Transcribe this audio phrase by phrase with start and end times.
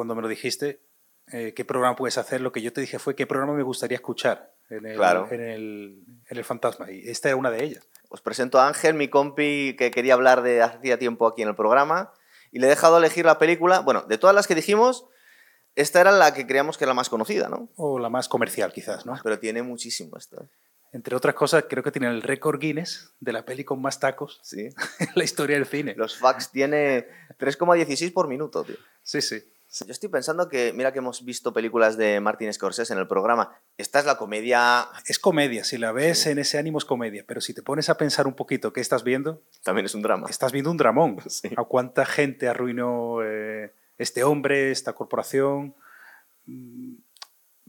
[0.00, 0.80] cuando me lo dijiste,
[1.30, 3.96] eh, qué programa puedes hacer, lo que yo te dije fue qué programa me gustaría
[3.96, 5.28] escuchar en el, Claro.
[5.30, 6.90] en el, en el Fantasma.
[6.90, 7.86] Y esta era una de ellas.
[8.08, 11.54] Os presento a Ángel, mi compi que quería hablar de hacía tiempo aquí en el
[11.54, 12.14] programa.
[12.50, 13.80] Y le he dejado elegir la película.
[13.80, 15.04] Bueno, de todas las que dijimos,
[15.74, 17.68] esta era la que creíamos que era la más conocida, ¿no?
[17.76, 19.20] O la más comercial, quizás, ¿no?
[19.22, 20.48] Pero tiene muchísimo esta.
[20.92, 24.40] Entre otras cosas, creo que tiene el récord Guinness de la peli con más tacos
[24.42, 24.70] Sí.
[24.98, 25.94] en la historia del cine.
[25.96, 27.06] Los fax tiene
[27.38, 28.76] 3,16 por minuto, tío.
[29.02, 29.40] Sí, sí.
[29.70, 33.56] Yo estoy pensando que, mira que hemos visto películas de Martin Scorsese en el programa.
[33.78, 37.40] Esta es la comedia, Es comedia, si la ves en ese ánimo es comedia, pero
[37.40, 40.26] si te pones a pensar un poquito qué estás viendo, también es un drama.
[40.28, 41.18] estás viendo un dramón.
[41.30, 41.50] Sí.
[41.56, 45.76] A cuánta gente arruinó eh, este hombre, esta corporación.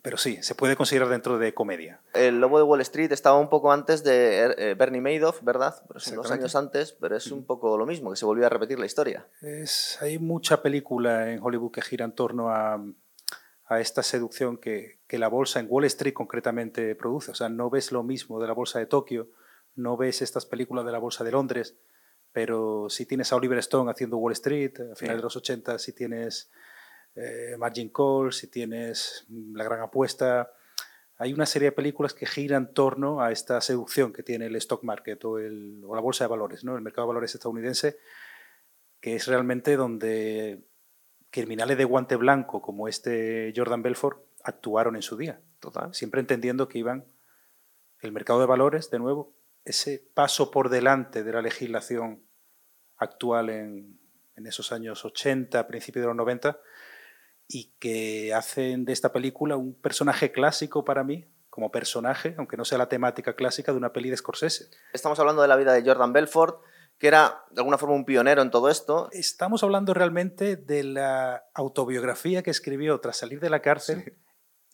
[0.01, 2.01] Mm, Pero sí, se puede considerar dentro de comedia.
[2.13, 5.75] El Lobo de Wall Street estaba un poco antes de eh, Bernie Madoff, ¿verdad?
[5.95, 6.33] Exactamente.
[6.33, 9.27] años antes, pero es un poco lo mismo, que se volvió a repetir la historia.
[9.41, 12.83] Es, hay mucha película en Hollywood que gira en torno a,
[13.65, 17.31] a esta seducción que, que la bolsa en Wall Street concretamente produce.
[17.31, 19.29] O sea, no ves lo mismo de la bolsa de Tokio,
[19.75, 21.75] no ves estas películas de la bolsa de Londres,
[22.33, 25.93] pero si tienes a Oliver Stone haciendo Wall Street, a finales de los 80, si
[25.93, 26.49] tienes
[27.15, 30.53] eh, Margin Call, si tienes La Gran Apuesta,
[31.17, 34.55] hay una serie de películas que giran en torno a esta seducción que tiene el
[34.55, 36.75] stock market o, el, o la bolsa de valores, ¿no?
[36.75, 37.99] el mercado de valores estadounidense,
[38.99, 40.63] que es realmente donde
[41.29, 45.93] criminales de guante blanco como este Jordan Belfort actuaron en su día, Total.
[45.93, 47.05] siempre entendiendo que iban
[47.99, 52.25] el mercado de valores, de nuevo, ese paso por delante de la legislación
[52.97, 53.99] actual en,
[54.35, 56.59] en esos años 80, principios de los 90,
[57.53, 62.63] y que hacen de esta película un personaje clásico para mí, como personaje, aunque no
[62.63, 64.69] sea la temática clásica de una peli de Scorsese.
[64.93, 66.61] Estamos hablando de la vida de Jordan Belfort,
[66.97, 69.09] que era de alguna forma un pionero en todo esto.
[69.11, 74.15] Estamos hablando realmente de la autobiografía que escribió tras salir de la cárcel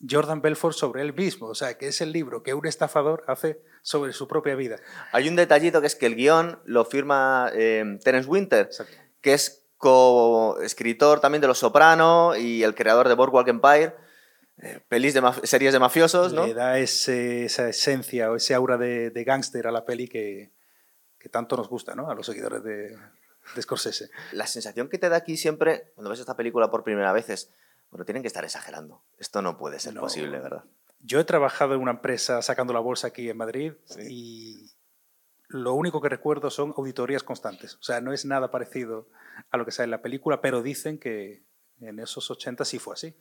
[0.08, 3.60] Jordan Belfort sobre él mismo, o sea, que es el libro que un estafador hace
[3.82, 4.76] sobre su propia vida.
[5.14, 8.96] Hay un detallito que es que el guion lo firma eh, Terence Winter, Exacto.
[9.22, 13.96] que es co-escritor también de Los Soprano y el creador de Boardwalk Empire,
[14.62, 16.46] eh, pelis de series de mafiosos, ¿no?
[16.48, 20.52] Le da ese- esa esencia o ese aura de, de gángster a la peli que,
[21.20, 22.10] que tanto nos gusta, ¿no?
[22.10, 22.98] A los seguidores de,
[23.56, 24.10] de Scorsese.
[24.32, 27.52] La sensación que te da aquí siempre, cuando ves esta película por primera vez, es,
[27.92, 29.04] bueno, tienen que estar exagerando.
[29.20, 30.02] Esto no puede ser No.
[30.02, 30.64] posible, ¿verdad?
[31.02, 34.02] Yo he trabajado en una empresa sacando la bolsa aquí en Madrid Sí.
[34.10, 34.72] y
[35.50, 37.76] lo único que recuerdo son auditorías constantes.
[37.76, 39.08] O sea, no es nada parecido
[39.52, 41.44] a lo que sale en la película, pero dicen que
[41.80, 43.16] en esos 80 sí fue así.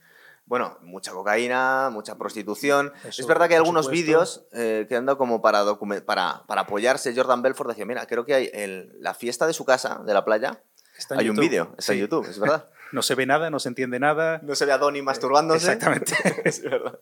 [0.45, 2.93] Bueno, mucha cocaína, mucha prostitución.
[3.05, 5.65] Eso, es verdad que hay algunos vídeos eh, que han dado como para,
[6.07, 7.15] para, para apoyarse.
[7.15, 10.25] Jordan Belfort decía, mira, creo que hay el- la fiesta de su casa, de la
[10.25, 10.63] playa.
[11.11, 11.99] Hay un vídeo, está en.
[12.01, 12.69] YouTube, es verdad.
[12.93, 14.39] No se ve nada, no se entiende nada.
[14.45, 15.73] No se ve a Donnie masturbándose.
[15.73, 16.15] Exactamente.
[16.49, 17.01] es verdad.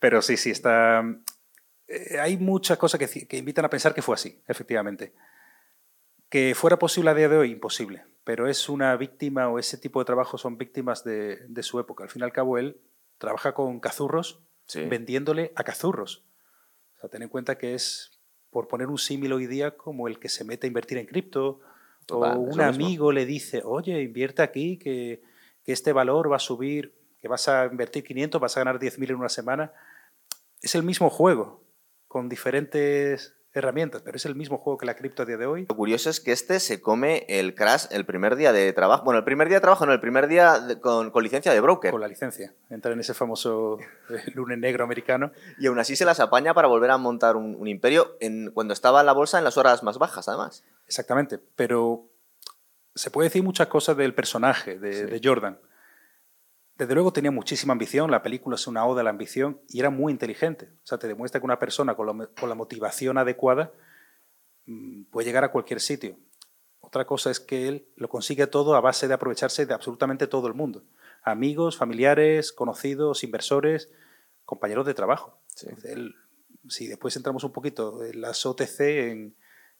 [0.00, 1.04] Pero sí, sí, está.
[1.88, 5.12] Eh, hay muchas cosas que, invitan a pensar que fue así, efectivamente.
[6.28, 8.04] Que fuera posible a día de hoy, imposible.
[8.24, 12.04] Pero es una víctima o ese tipo de trabajo son víctimas de, de su época.
[12.04, 12.80] Al fin y al cabo, él
[13.18, 14.84] trabaja con cazurros Sí.
[14.84, 16.24] vendiéndole a cazurros.
[16.96, 20.18] O sea, ten en cuenta que es, por poner un símil hoy día, como el
[20.18, 21.60] que se mete a invertir en cripto.
[22.04, 25.22] Total, o un amigo le dice, oye, invierte aquí, que,
[25.64, 29.10] que este valor va a subir, que vas a invertir 500, vas a ganar 10.000
[29.10, 29.72] en una semana.
[30.60, 31.64] Es el mismo juego,
[32.08, 35.66] con diferentes herramientas, pero es el mismo juego que la cripto a día de hoy.
[35.68, 39.04] Lo curioso es que este se come el crash el primer día de trabajo.
[39.04, 41.60] Bueno, el primer día de trabajo, no, el primer día de- con, con licencia de
[41.60, 41.90] broker.
[41.90, 43.78] Con la licencia, entrar en ese famoso
[44.34, 45.32] lunes negro americano.
[45.58, 48.74] Y aún así se las apaña para volver a montar un, un imperio en, cuando
[48.74, 50.62] estaba en la bolsa en las horas más bajas, además.
[50.86, 52.06] Exactamente, pero
[52.94, 55.04] se puede decir muchas cosas del personaje de, Sí.
[55.04, 55.58] de Jordan.
[56.78, 59.90] Desde luego tenía muchísima ambición, la película es una oda a la ambición y era
[59.90, 60.66] muy inteligente.
[60.84, 63.72] O sea, te demuestra que una persona con la, mo- con la motivación adecuada
[64.66, 66.16] mm, puede llegar a cualquier sitio.
[66.80, 70.46] Otra cosa es que él lo consigue todo a base de aprovecharse de absolutamente todo
[70.46, 70.84] el mundo.
[71.22, 73.90] Amigos, familiares, conocidos, inversores,
[74.44, 75.40] compañeros de trabajo.
[75.84, 76.14] Él-
[76.68, 78.80] si después entramos un poquito en las OTC,
[79.10, 79.34] en,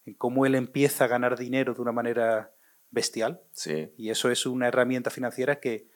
[0.05, 2.51] en cómo él empieza a ganar dinero de una manera
[2.91, 3.93] bestial, Sí.
[3.95, 5.87] y eso es una herramienta financiera que,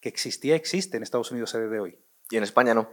[0.00, 1.98] que existía, existe en Estados Unidos a día de hoy.
[2.30, 2.90] Y en España no.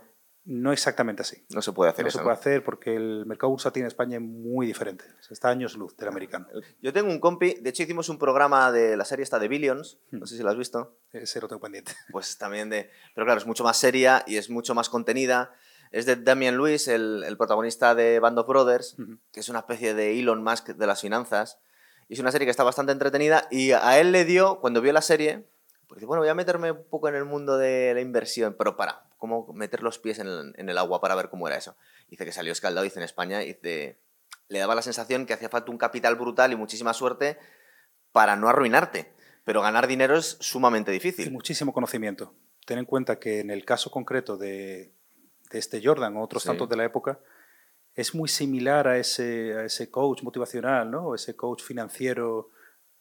[0.50, 1.46] No exactamente así.
[1.50, 2.20] No se puede hacer No eso.
[2.20, 2.24] se ¿no?
[2.26, 5.04] puede hacer porque el mercado bursátil en España es muy diferente.
[5.20, 6.48] O sea, Está años luz del americano.
[6.82, 9.98] Yo tengo un compi, de hecho hicimos un programa de la serie esta de Billions,
[10.12, 10.20] Hmm.
[10.20, 11.92] no sé si lo has visto, Ese lo tengo pendiente.
[12.14, 12.90] pues también de...
[13.14, 15.52] Pero claro, es mucho más seria y es mucho más contenida.
[15.92, 19.20] Es de Damian Lewis, el, el protagonista de Band of Brothers, Ujú.
[19.34, 21.60] que es una especie de Elon Musk de las finanzas.
[22.08, 24.94] Y es una serie que está bastante entretenida y a él le dio, cuando vio
[24.94, 25.46] la serie,
[25.88, 29.06] Porque bueno, voy a meterme un poco en el mundo de la inversión, pero para,
[29.18, 31.76] ¿cómo meter los pies en el, en el agua para ver cómo era eso?
[32.10, 34.00] Dice que salió escaldado, dice en España, dice,
[34.50, 37.38] le daba la sensación que hacía falta un capital brutal y muchísima suerte
[38.12, 39.14] para no arruinarte.
[39.46, 41.28] Pero ganar dinero es sumamente difícil.
[41.28, 42.34] Y muchísimo conocimiento.
[42.66, 44.92] Ten en cuenta que en el caso concreto de,
[45.52, 46.50] de este Jordan o otros Sí.
[46.50, 47.20] tantos de la época,
[47.96, 51.08] es muy similar a ese, a ese coach motivacional, ¿no?
[51.08, 52.52] O ese coach financiero,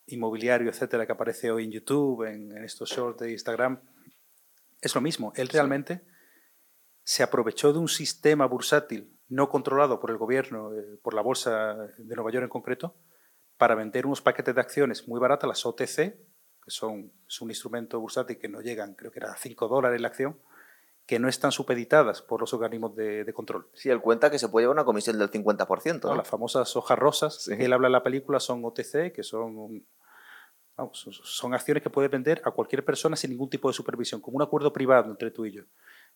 [0.06, 3.80] inmobiliario, etcétera, que aparece hoy en YouTube, en, en estos shorts de Instagram.
[4.80, 5.32] Es lo mismo.
[5.36, 6.02] Él realmente
[7.02, 11.74] se aprovechó de un sistema bursátil no controlado por el gobierno, eh, por la bolsa
[11.98, 12.96] de Nueva York en concreto,
[13.56, 17.98] para vender unos paquetes de acciones muy baratas, las OTC, que son es un instrumento
[18.00, 20.40] bursátil que no llegan, creo que era a 5 dólares la acción,
[21.06, 23.68] que no están supeditadas por los organismos de, de control.
[23.74, 26.02] Sí, él cuenta que se puede llevar una comisión del 50%.
[26.02, 26.08] ¿no?
[26.10, 26.16] ¿no?
[26.16, 27.56] Las famosas hojas rosas Sí.
[27.56, 29.86] que él habla en la película son OTC, que son,
[30.76, 34.36] vamos, son- acciones que puedes vender a cualquier persona sin ningún tipo de supervisión, como
[34.36, 35.62] un acuerdo privado entre tú y yo.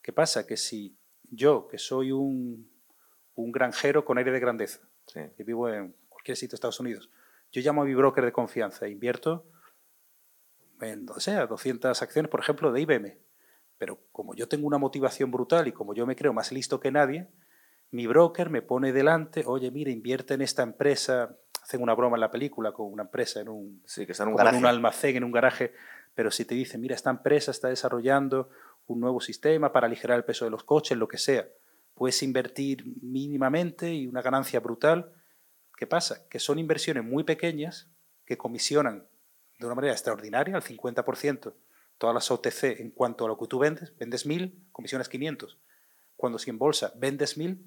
[0.03, 0.45] ¿Qué pasa?
[0.47, 0.99] Que si
[1.31, 2.69] yo, que soy un,
[3.37, 5.21] un granjero con aire de grandeza, Sí.
[5.37, 7.11] que vivo en cualquier sitio de Estados Unidos,
[7.53, 9.45] yo llamo a mi broker de confianza e invierto
[10.81, 13.19] en, donde sea, 200 acciones, por ejemplo, de IBM.
[13.81, 16.93] Pero como yo tengo una motivación brutal y como yo me creo más listo que
[16.93, 17.29] nadie,
[17.91, 22.21] mi broker me pone delante, oye, mira, invierte en esta empresa, hacen una broma en
[22.21, 25.17] la película con una empresa en un, Sí, que está en un en un almacén,
[25.17, 25.73] en un garaje,
[26.15, 28.51] pero si te dicen, mira, esta empresa está desarrollando
[28.87, 31.49] un nuevo sistema para aligerar el peso de los coches, lo que sea,
[31.95, 35.11] puedes invertir mínimamente y una ganancia brutal.
[35.79, 36.29] ¿Qué pasa?
[36.29, 37.89] Que son inversiones muy pequeñas
[38.27, 39.07] que comisionan
[39.59, 41.55] de una manera extraordinaria, al 50%,
[42.01, 43.95] todas las OTC en cuanto a lo que tú vendes.
[43.99, 45.59] Vendes 1.000, comisionas 500.
[46.17, 47.63] Cuando si en bolsa vendes 1.000,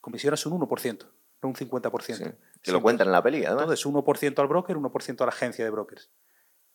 [0.00, 1.06] comisionas un 1%,
[1.42, 2.16] no un 50%.
[2.16, 2.24] Sí,
[2.62, 3.62] que lo cuentan en la peli, además.
[3.62, 6.10] entonces, 1% al broker, 1% a la agencia de brokers.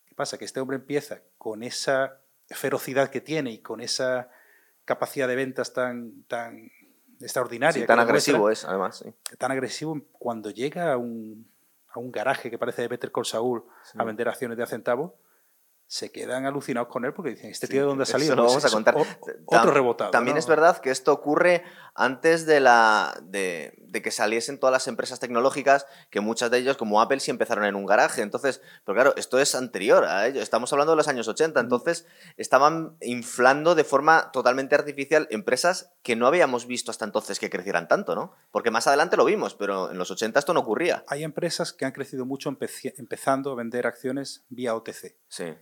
[0.06, 0.38] ¿Qué pasa?
[0.38, 4.30] Que este hombre empieza con esa ferocidad que tiene y con esa
[4.86, 6.70] capacidad de ventas tan, tan
[7.20, 7.82] extraordinaria.
[7.82, 9.04] Sí, tan agresivo es, además.
[9.04, 9.36] Sí.
[9.36, 11.46] Tan agresivo cuando llega a un,
[11.88, 13.64] a un garaje que parece de Better Call Saul
[13.98, 15.18] a vender acciones de a centavo,
[15.92, 18.34] se quedan alucinados con él porque dicen, ¿este tío de dónde ha eso salido?
[18.34, 18.96] lo Pues vamos a contar.
[18.96, 19.06] o-
[19.44, 20.10] otro rebotado.
[20.10, 20.38] También ¿no?
[20.38, 25.20] es verdad que esto ocurre antes de, la, de, de que saliesen todas las empresas
[25.20, 28.22] tecnológicas, que muchas de ellas, como Apple, sí empezaron en un garaje.
[28.22, 30.40] Entonces, pero claro, esto es anterior a ello.
[30.40, 31.60] Estamos hablando de los años 80.
[31.60, 32.06] Entonces,
[32.38, 37.86] estaban inflando de forma totalmente artificial empresas que no habíamos visto hasta entonces que crecieran
[37.86, 38.32] tanto, ¿no?
[38.50, 41.04] Porque más adelante lo vimos, pero en los 80 esto no ocurría.
[41.06, 45.18] Hay empresas que han crecido mucho empezando a vender acciones vía OTC.
[45.28, 45.54] Sí,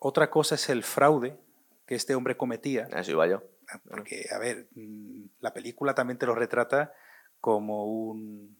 [0.00, 1.38] Otra cosa es el fraude
[1.86, 3.42] que este hombre cometía, eso iba yo.
[3.88, 6.92] porque, a ver, mm, la película también te lo retrata
[7.40, 8.58] como un,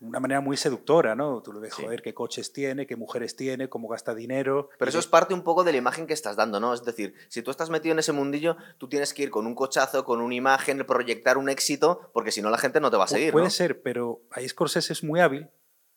[0.00, 1.40] una manera muy seductora, ¿no?
[1.42, 1.82] Tú lo ves, Sí.
[1.82, 4.68] joder, qué coches tiene, qué mujeres tiene, cómo gasta dinero.
[4.78, 6.74] Pero eso es parte un poco de la imagen que estás dando, ¿no?
[6.74, 9.54] Es decir, si tú estás metido en ese mundillo, tú tienes que ir con un
[9.54, 13.04] cochazo, con una imagen, proyectar un éxito, porque si no la gente no te va
[13.04, 13.50] a seguir, Puede ¿no?
[13.50, 15.48] ser, pero ahí Scorsese es muy hábil.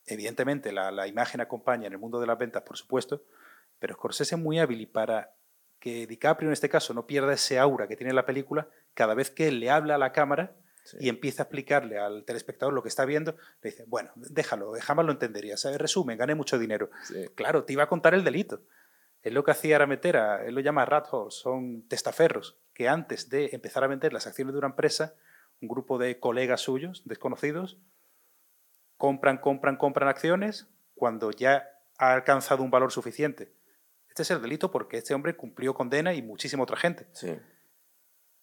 [0.06, 3.24] Evidentemente, la, la imagen acompaña en el mundo de las ventas, por supuesto,
[3.84, 5.36] pero Scorsese es muy hábil y para
[5.78, 9.30] que DiCaprio en este caso no pierda ese aura que tiene la película, cada vez
[9.30, 10.98] que él le habla a la cámara Sí.
[11.02, 15.06] y empieza a explicarle al telespectador lo que está viendo, le dice, bueno, déjalo, jamás
[15.06, 15.58] lo entendería.
[15.58, 15.80] ¿sabes?
[15.80, 16.92] Resumen, gané mucho dinero.
[17.04, 17.26] Sí.
[17.36, 18.62] Claro, te iba a contar el delito.
[19.22, 22.88] Él lo que hacía era meter a, él lo llama rat holes, son testaferros, que
[22.88, 25.14] antes de empezar a vender las acciones de una empresa,
[25.60, 27.78] un grupo de colegas suyos, desconocidos,
[28.96, 33.52] compran, compran, compran acciones cuando ya ha alcanzado un valor suficiente.
[34.14, 37.08] Este es el delito porque este hombre cumplió condena y muchísima otra gente.
[37.14, 37.36] Sí.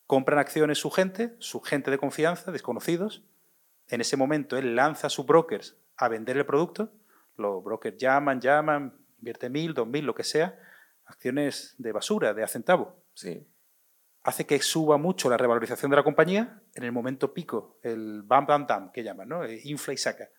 [0.08, 3.22] Compran acciones su gente, su gente de confianza, desconocidos.
[3.86, 6.92] En ese momento él lanza a sus brokers a vender el producto.
[7.36, 10.58] Los brokers llaman, llaman, invierte mil, dos mil, lo que sea.
[11.04, 13.04] Acciones de basura, de a centavo.
[13.14, 13.46] Sí.
[14.24, 16.64] Hace que suba mucho la revalorización de la compañía.
[16.74, 19.44] En el momento pico, el bam, bam, bam, que llaman, ¿no?
[19.44, 20.30] Eh, Infla y saca.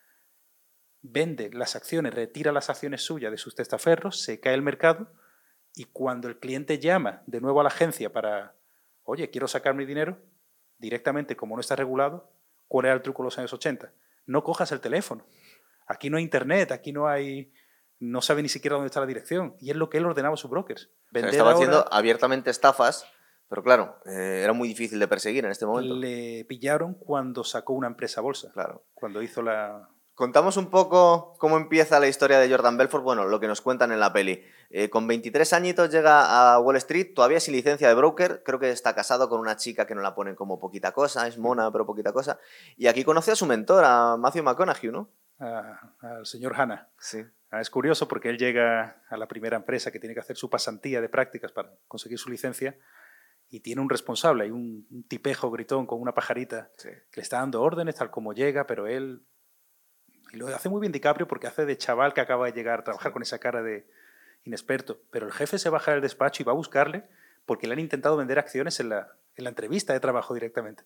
[1.02, 5.12] Vende las acciones, retira las acciones suyas de sus testaferros, se cae el mercado
[5.74, 8.54] y cuando el cliente llama de nuevo a la agencia para,
[9.02, 10.18] oye, quiero sacar mi dinero,
[10.78, 12.30] directamente, como no está regulado,
[12.68, 13.92] ¿cuál era el truco de los años 80?
[14.26, 15.26] No cojas el teléfono.
[15.86, 17.52] Aquí no hay internet, aquí no hay...
[17.98, 19.54] No sabe ni siquiera dónde está la dirección.
[19.60, 20.90] Y es lo que él ordenaba a sus brokers.
[21.12, 23.06] Vender estaba ahora- haciendo abiertamente estafas,
[23.48, 25.94] pero claro, eh, era muy difícil de perseguir en este momento.
[25.94, 28.50] Le pillaron cuando sacó una empresa a bolsa.
[28.52, 28.84] Claro.
[28.94, 29.88] Cuando hizo la...
[30.22, 33.90] Contamos un poco cómo empieza la historia de Jordan Belfort, bueno, lo que nos cuentan
[33.90, 34.40] en la peli.
[34.70, 38.70] Eh, con 23 añitos llega a Wall Street, todavía sin licencia de broker, creo que
[38.70, 41.84] está casado con una chica que no la ponen como poquita cosa, es mona, pero
[41.86, 42.38] poquita cosa.
[42.76, 45.10] Y aquí conoce a su mentor, a Matthew McConaughey, ¿no?
[45.40, 47.24] a- al señor Hanna, Sí.
[47.50, 50.48] Ah, Es curioso porque él llega a la primera empresa que tiene que hacer su
[50.48, 52.76] pasantía de prácticas para conseguir su licencia
[53.50, 56.90] y tiene un responsable, hay un, un tipejo gritón con una pajarita Sí.
[57.10, 59.26] que le está dando órdenes tal como llega, pero él
[60.32, 62.84] y lo hace muy bien DiCaprio porque hace de chaval que acaba de llegar a
[62.84, 63.86] trabajar con esa cara de
[64.44, 65.00] inexperto.
[65.10, 67.04] Pero el jefe se baja del despacho y va a buscarle
[67.44, 70.84] porque le han intentado vender acciones en la, en la entrevista de trabajo directamente.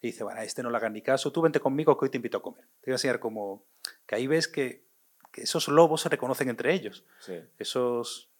[0.00, 2.10] Y dice, bueno, a este no le hagan ni caso, tú vente conmigo que hoy
[2.10, 2.62] te invito a comer.
[2.82, 3.64] Te voy a enseñar como
[4.06, 4.84] que ahí ves que,
[5.32, 7.04] que esos lobos se reconocen entre ellos.
[7.18, 7.40] Sí.
[7.58, 8.30] Esos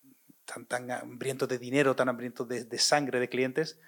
[0.44, 3.80] tan, tan hambrientos de dinero, tan hambrientos de, de sangre de clientes,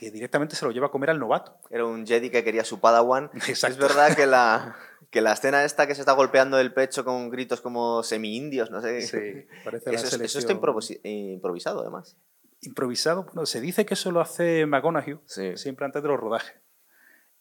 [0.00, 1.58] que directamente se lo lleva a comer al novato.
[1.68, 3.30] Era un Jedi que quería su Padawan.
[3.46, 3.74] Exacto.
[3.76, 4.74] Es verdad que la,
[5.10, 8.80] que la escena esta que se está golpeando el pecho con gritos como semi-indios, no
[8.80, 9.02] sé.
[9.02, 12.16] Sí, parece la Eso, es- eso está improvis- improvisado, además.
[12.62, 13.24] improvisado.
[13.24, 15.56] Bueno, se dice que eso lo hace McGonaghy Sí.
[15.56, 16.54] siempre antes de los rodajes.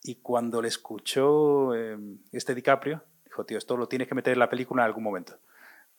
[0.04, 1.98] Y cuando le escuchó eh,
[2.32, 5.38] este DiCaprio, dijo, tío, esto lo tienes que meter en la película en algún momento.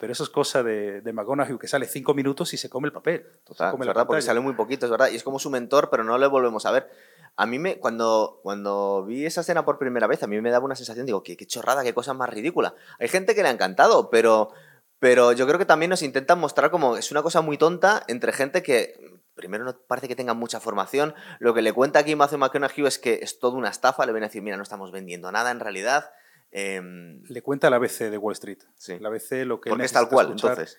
[0.00, 3.26] Pero eso es cosa de, de que sale cinco minutos y se come el papel.
[3.32, 5.10] se Total, come es verdad, porque sale muy poquito, es verdad.
[5.10, 6.90] Y es como su mentor, pero no le volvemos a ver.
[7.36, 10.64] A mí, me, cuando, cuando vi esa escena por primera vez, a mí me daba
[10.64, 12.74] una sensación, digo, qué, qué chorrada, qué cosa más ridícula.
[12.98, 14.52] Hay gente que le ha encantado, pero,
[14.98, 18.32] pero yo creo que también nos intentan mostrar como es una cosa muy tonta entre
[18.32, 21.14] gente que primero no parece que tengan mucha formación.
[21.40, 24.22] Lo que le cuenta aquí Matthew McConaughey es que es toda una estafa, le ven
[24.22, 26.10] a decir, mira, no estamos vendiendo nada en realidad.
[26.52, 28.58] Em, Le cuenta el ABC de Wall Street.
[28.76, 28.92] Sí.
[28.94, 30.78] El ABC lo que porque es tal cual, escuchar entonces.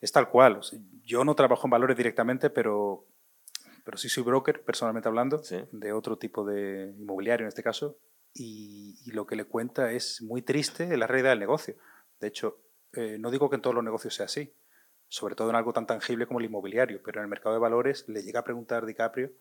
[0.00, 0.56] Es tal cual.
[0.56, 3.06] O sea, yo no trabajo en valores directamente, pero,
[3.84, 5.56] pero sí soy broker, personalmente hablando, Sí.
[5.72, 7.98] de otro tipo de inmobiliario en este caso.
[8.34, 11.76] Y, y lo que le cuenta es muy triste la realidad del negocio.
[12.20, 12.60] De hecho,
[12.92, 14.52] eh, no digo que en todos los negocios sea así,
[15.08, 18.06] sobre todo en algo tan tangible como el inmobiliario, pero en el mercado de valores
[18.08, 19.32] le llega a preguntar DiCaprio,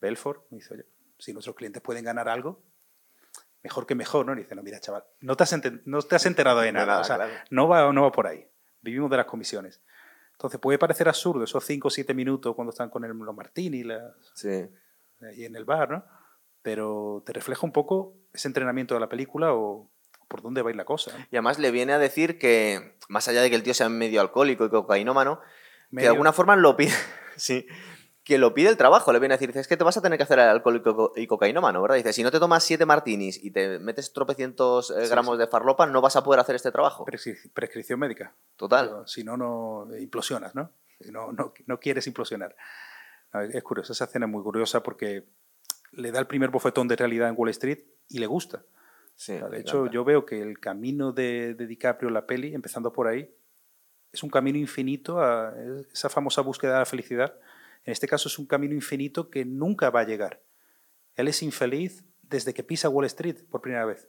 [0.00, 0.86] Belfort, me dice, oye,
[1.18, 2.62] si nuestros clientes pueden ganar algo,
[3.64, 4.34] mejor que mejor, ¿no?
[4.34, 6.72] Y dice, no, mira, chaval, no te has, enten- no te has enterado de De
[6.72, 6.86] nada.
[6.86, 7.32] nada, o sea, claro.
[7.50, 8.46] no, va, no va por ahí.
[8.82, 9.82] Vivimos de las comisiones.
[10.32, 13.82] Entonces puede parecer absurdo esos 5 o 7 minutos cuando están con el, los martini
[14.34, 14.48] Sí.
[15.22, 16.04] ahí en el bar, ¿no?
[16.62, 19.90] Pero te refleja un poco ese entrenamiento de la película o
[20.28, 21.12] por dónde va a ir la cosa.
[21.16, 21.24] ¿no?
[21.30, 24.20] Y además le viene a decir que, más allá de que el tío sea medio
[24.20, 26.92] alcohólico y cocainómano, que Medio- de alguna forma lo pide.
[27.36, 27.66] sí.
[28.24, 30.16] Que lo pide el trabajo, le viene a decir, es que te vas a tener
[30.18, 31.96] que hacer el alcohólico y co- y cocainómano, ¿verdad?
[31.96, 35.40] Dice, si no te tomas siete martinis y te metes tropecientos eh, Sí, gramos sí.
[35.40, 37.04] de farlopa, no vas a poder hacer este trabajo.
[37.04, 38.34] Prescri- prescripción médica.
[38.56, 38.88] Total.
[38.88, 40.70] Pero Si no, no implosionas, ¿no?
[41.10, 42.56] No, no, no quieres implosionar.
[43.34, 45.24] No, es curioso, esa escena es muy curiosa porque
[45.92, 48.62] le da el primer bofetón de realidad en Wall Street y le gusta.
[49.16, 49.92] Sí, O sea, de hecho, encanta.
[49.92, 53.30] yo veo que el camino de, de DiCaprio en la peli, empezando por ahí,
[54.12, 55.52] es un camino infinito a
[55.92, 57.34] esa famosa búsqueda de la felicidad.
[57.84, 60.42] En este caso es un camino infinito que nunca va a llegar.
[61.14, 64.08] Él es infeliz desde que pisa Wall Street por primera vez.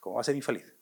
[0.00, 0.74] ¿Cómo va a ser infeliz?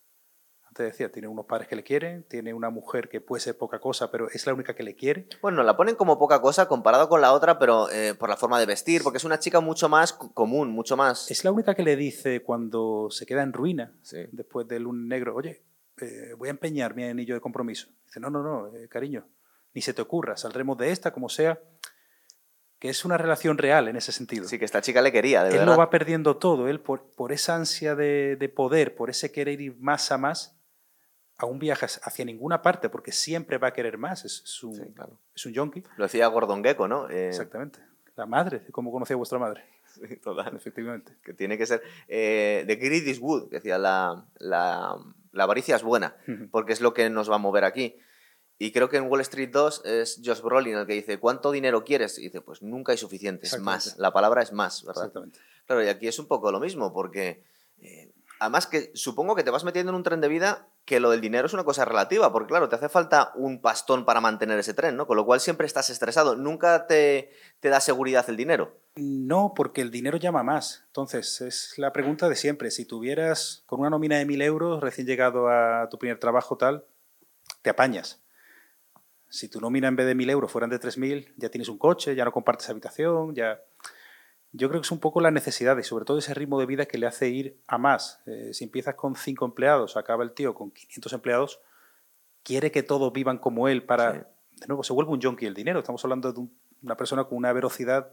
[0.67, 3.81] Antes decía, tiene unos padres que le quieren, tiene una mujer que puede ser poca
[3.81, 5.27] cosa, pero es la única que le quiere.
[5.43, 8.61] Bueno, la ponen como poca cosa comparado con la otra, pero eh, por la forma
[8.61, 11.29] de vestir, porque es una chica mucho más común, mucho más...
[11.29, 14.19] Es la única que le dice cuando se queda en ruina, Sí.
[14.31, 15.65] después del un negro, oye,
[16.01, 17.89] eh, voy a empeñar mi anillo de compromiso.
[18.07, 19.27] Dice, no, no, no, eh, cariño,
[19.75, 21.61] ni se te ocurra, saldremos de esta como sea,
[22.81, 24.49] que es una relación real en ese sentido.
[24.49, 25.75] Sí, que esta chica le quería, de él verdad.
[25.75, 29.61] lo va perdiendo todo, él por, por esa ansia de, de poder, por ese querer
[29.61, 30.57] ir más a más,
[31.37, 34.83] aún viaja hacia ninguna parte porque siempre va a querer más, es, es un, Sí,
[34.95, 35.19] claro.
[35.35, 35.83] es un yonki.
[35.97, 37.09] Lo decía Gordon Gecko, ¿no?
[37.11, 37.79] Eh, Exactamente.
[38.17, 40.57] La madre, como conocía vuestra madre, sí, total.
[40.57, 41.13] efectivamente.
[41.23, 44.97] que tiene que ser eh, The greed is good, que decía la, la,
[45.33, 46.17] la avaricia es buena,
[46.51, 47.97] porque es lo que nos va a mover aquí.
[48.63, 51.83] Y creo que en Wall Street 2 es Josh Brolin el que dice, ¿cuánto dinero
[51.83, 52.19] quieres?
[52.19, 53.97] Y dice, pues nunca hay suficiente, es más.
[53.97, 55.05] La palabra es más, ¿verdad?
[55.05, 55.39] Exactamente.
[55.65, 57.43] Claro, y aquí es un poco lo mismo, porque
[57.79, 61.09] eh, además que supongo que te vas metiendo en un tren de vida que lo
[61.09, 64.59] del dinero es una cosa relativa, porque claro, te hace falta un pastón para mantener
[64.59, 65.07] ese tren, ¿no?
[65.07, 68.77] Con lo cual siempre estás estresado, nunca te, te da seguridad el dinero.
[68.95, 70.83] No, porque el dinero llama más.
[70.89, 72.71] Entonces, es la pregunta de siempre.
[72.71, 76.85] Si tuvieras con una nómina de mil euros, recién llegado a tu primer trabajo tal,
[77.63, 78.20] te apañas.
[79.31, 81.79] Si tu nómina en vez de mil euros fueran de tres mil, ya tienes un
[81.79, 83.63] coche, ya no compartes habitación, ya...
[84.53, 86.87] Yo creo que es un poco la necesidad y sobre todo ese ritmo de vida
[86.87, 88.21] que le hace ir a más.
[88.27, 91.61] Eh, si empiezas con cinco empleados, acaba el tío con 500 empleados,
[92.43, 94.13] quiere que todos vivan como él para...
[94.13, 94.21] Sí.
[94.63, 95.79] De nuevo, se vuelve un junkie el dinero.
[95.79, 98.11] Estamos hablando de un- una persona con una velocidad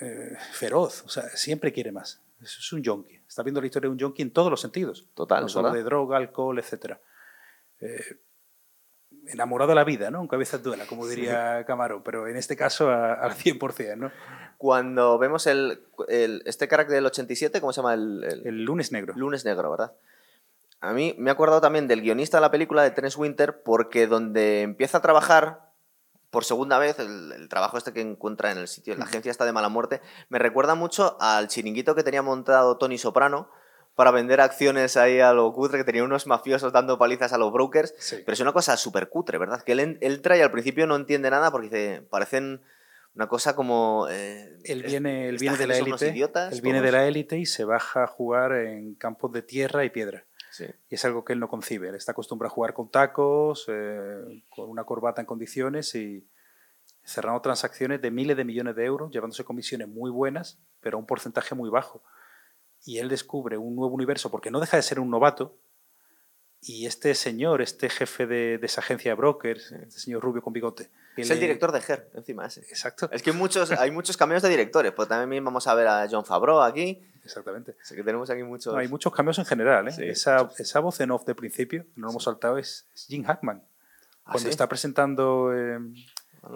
[0.00, 2.20] eh, feroz, o sea, siempre quiere más.
[2.42, 3.20] Es, es un junkie.
[3.28, 5.08] Está viendo la historia de un junkie en todos los sentidos.
[5.14, 6.96] Total, No solo de droga, alcohol, etc.
[9.32, 10.18] enamorado de la vida, ¿no?
[10.18, 14.10] Aunque a veces duela, como diría Camarón, pero en este caso al 100%, ¿no?
[14.56, 17.94] Cuando vemos el, el- este carácter del 87, ¿cómo se llama?
[17.94, 19.14] El, el- El lunes negro.
[19.16, 19.92] lunes negro, ¿verdad?
[20.80, 24.06] A mí me he acordado también del guionista de la película, de Terence Winter, porque
[24.06, 25.68] donde empieza a trabajar
[26.30, 29.44] por segunda vez, el, trabajo este que encuentra en el sitio, en la agencia está
[29.46, 33.48] de mala muerte, me recuerda mucho al chiringuito que tenía montado Tony Soprano
[33.98, 37.52] para vender acciones ahí a lo cutre, que tenía unos mafiosos dando palizas a los
[37.52, 37.92] brokers,
[38.24, 39.60] pero es una cosa súper cutre, ¿verdad?
[39.62, 42.62] Que él, él trae al principio no entiende nada porque dice, parecen
[43.16, 44.06] una cosa como...
[44.08, 46.14] Eh, él viene, él viene de la élite.
[46.52, 49.90] Él viene de la élite y se baja a jugar en campos de tierra y
[49.90, 50.24] piedra.
[50.88, 51.88] Y es algo que él no concibe.
[51.88, 56.24] Él está acostumbrado a jugar con tacos, eh, con una corbata en condiciones y
[57.02, 61.06] cerrando transacciones de miles de millones de euros, llevándose comisiones muy buenas, pero a un
[61.06, 62.04] porcentaje muy bajo.
[62.88, 65.54] Y él descubre un nuevo universo porque no deja de ser un novato.
[66.62, 70.88] Y este señor, este jefe de, esa agencia de brokers, este señor rubio con bigote.
[71.14, 72.62] Es el director de GER, encima ese.
[72.62, 73.10] Exacto.
[73.12, 74.92] Es que muchos, hay muchos cambios de directores.
[74.92, 77.06] Pues también vamos a ver a John Favreau aquí.
[77.22, 77.76] Exactamente.
[77.82, 78.74] Así que tenemos aquí muchos.
[78.74, 79.86] hay muchos cambios en general.
[79.88, 80.10] ¿eh?
[80.10, 83.62] esa, esa, voz en off de principio, no lo hemos saltado, es, Jim Hackman.
[84.24, 85.78] ¿Ah, Cuando está presentando eh,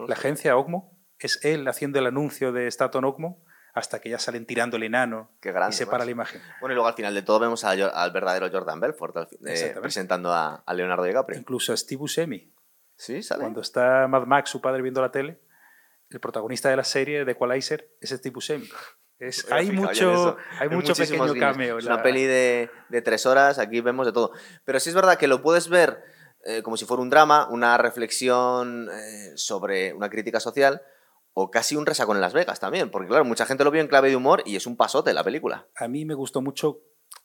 [0.09, 4.45] la agencia Ogmo, es él haciendo el anuncio de Staton Ogmo hasta que ya salen
[4.47, 6.43] tirando el enano y se para la imagen.
[6.61, 10.63] Bueno, y luego al final de todo vemos al verdadero Jordan Belfort eh, presentando a,
[10.75, 11.39] Leonardo DiCaprio.
[11.39, 12.53] Incluso a Steve Buscemi.
[12.97, 13.41] Sí, sale.
[13.41, 15.41] Cuando está Mad Max, su padre, viendo la tele,
[16.11, 18.69] el protagonista de la serie de Equalizer es Steve Buscemi
[19.51, 21.79] hay mucho, hay mucho pequeño cameo.
[21.79, 24.33] Es una peli de, de, tres horas, aquí vemos de todo.
[24.65, 26.03] Pero sí es verdad que lo puedes ver
[26.45, 30.83] eh, como si fuera un drama, una reflexión eh, sobre una crítica social,
[31.35, 33.89] o casi un resacón en Las Vegas también, porque claro, mucha gente lo vio en
[33.89, 35.69] clave de humor y es un pasote la película.
[35.77, 36.83] A mí me gustó mucho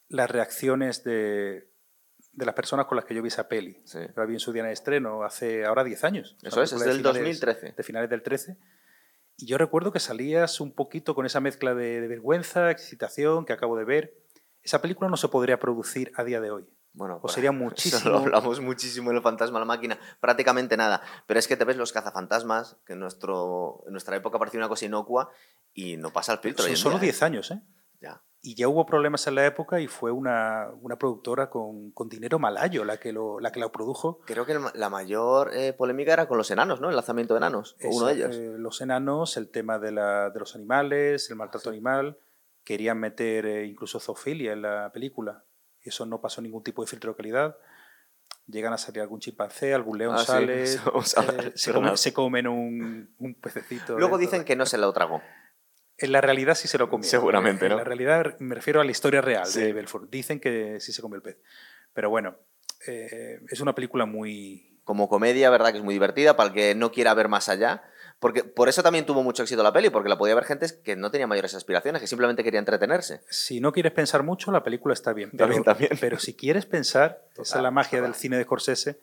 [0.07, 1.69] las reacciones de,
[2.37, 3.81] de las personas con las que yo vi esa peli.
[3.85, 3.99] Sí.
[4.15, 6.37] La vi en su día de estreno hace ahora 10 años.
[6.43, 7.73] Eso es, es del 2013.
[7.75, 8.57] De finales del 13.
[9.37, 13.77] Y yo recuerdo que salías un poquito con esa mezcla de, vergüenza, excitación que acabo
[13.77, 14.17] de ver.
[14.61, 16.67] Esa película no se podría producir a día de hoy.
[16.93, 18.09] Bueno, o sería muchísimo.
[18.09, 21.01] Lo hablamos muchísimo en el fantasma la máquina, prácticamente nada.
[21.25, 24.69] Pero es que te ves los cazafantasmas, que en, nuestro, en nuestra época parecía una
[24.69, 25.29] cosa inocua
[25.73, 26.65] y no pasa el filtro.
[26.65, 27.25] Son solo 10 ¿eh?
[27.25, 27.61] años, ¿eh?
[27.99, 32.07] Ya y ya hubo problemas en la época y fue una, una productora con, con,
[32.07, 34.19] dinero malayo la que lo, la que la produjo.
[34.25, 36.89] Creo que la mayor eh, polémica era con los enanos, ¿no?
[36.89, 38.35] El lanzamiento de enanos, o uno de ellos.
[38.35, 42.17] Eh, los enanos, el tema de, la, de los animales, el maltrato animal.
[42.63, 45.43] Querían meter eh, incluso zoofilia en la película.
[45.87, 47.55] Y eso no pasó ningún tipo de filtro de calidad.
[48.45, 53.35] Llegan a salir algún chimpancé, algún león ah, sale, se, comen, se, comen un, un
[53.35, 53.97] pececito.
[53.97, 55.21] Luego dicen que no se lo tragó.
[55.97, 57.07] En la realidad sí se lo comió.
[57.07, 57.75] Seguramente, ¿no?
[57.75, 60.09] En la realidad me refiero a la historia real de Belfort.
[60.09, 61.37] Dicen que sí se comió el pez.
[61.93, 62.35] Pero bueno,
[62.85, 64.81] eh, es una película muy...
[64.83, 65.71] Como comedia, ¿verdad?
[65.71, 67.81] Que es muy divertida para el que no quiera ver más allá.
[68.19, 70.95] Porque por eso también tuvo mucho éxito la peli, porque la podía ver gente que
[70.95, 73.21] no tenía mayores aspiraciones, que simplemente quería entretenerse.
[73.29, 75.29] Si no quieres pensar mucho, la película está bien.
[75.31, 75.91] Pero, también, también.
[76.01, 78.99] pero si quieres pensar, esa es la magia del cine de Scorsese,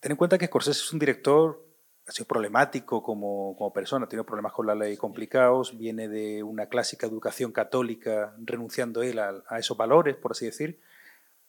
[0.00, 1.64] ten en cuenta que Scorsese es un director
[2.06, 6.42] ha sido problemático como, como persona, ha tenido problemas con la ley complicados, viene de
[6.42, 10.80] una clásica educación católica, renunciando él a, esos valores, por así decir,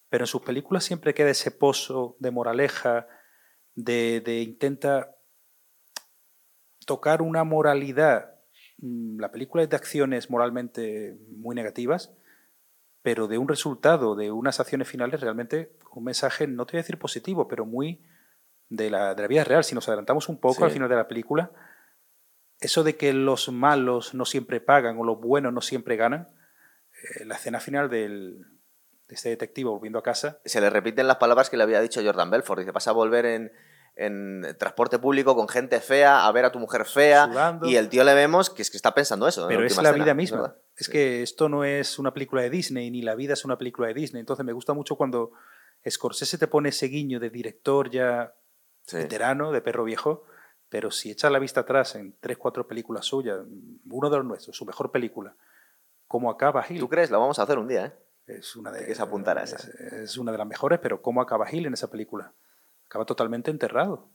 [0.09, 3.07] pero en sus películas siempre queda ese pozo de moraleja,
[3.75, 5.14] de, de intenta
[6.85, 8.35] tocar una moralidad.
[8.77, 12.13] Mm, la película es de acciones moralmente muy negativas,
[13.01, 16.83] pero de un resultado, de unas acciones finales realmente un mensaje, no te voy a
[16.83, 18.03] decir positivo, pero muy
[18.69, 19.63] de la, vida real.
[19.63, 21.51] Si nos adelantamos un poco al final de la película,
[22.59, 26.27] eso de que los malos no siempre pagan o los buenos no siempre ganan,
[27.19, 28.45] eh, la escena final del,
[29.07, 30.39] de este detective volviendo a casa.
[30.45, 32.59] Se le repiten las palabras que le había dicho Jordan Belfort.
[32.59, 33.51] Dice, vas a volver en,
[34.57, 37.59] transporte público con gente fea, a ver a tu mujer fea.
[37.63, 39.47] Y el tío le vemos que es que está pensando eso.
[39.47, 40.55] Pero es la vida misma.
[40.75, 43.87] Es, que esto no es una película de Disney, ni la vida es una película
[43.87, 44.19] de Disney.
[44.19, 45.31] Entonces me gusta mucho cuando
[45.89, 48.35] Scorsese te pone ese guiño de director ya
[48.91, 50.23] veterano, de perro viejo,
[50.69, 53.39] pero si echas la vista atrás en tres, cuatro películas suyas,
[53.89, 55.35] uno de los nuestros, su mejor película,
[56.07, 56.79] ¿cómo acaba Hill?
[56.79, 57.11] ¿Tú crees?
[57.11, 57.93] Lo vamos a hacer un día, ¿eh?
[58.27, 59.57] Es una de, que se apuntar a esa.
[60.01, 62.33] Es, una de las mejores, pero ¿cómo acaba Hill en esa película?
[62.87, 64.11] Acaba totalmente enterrado.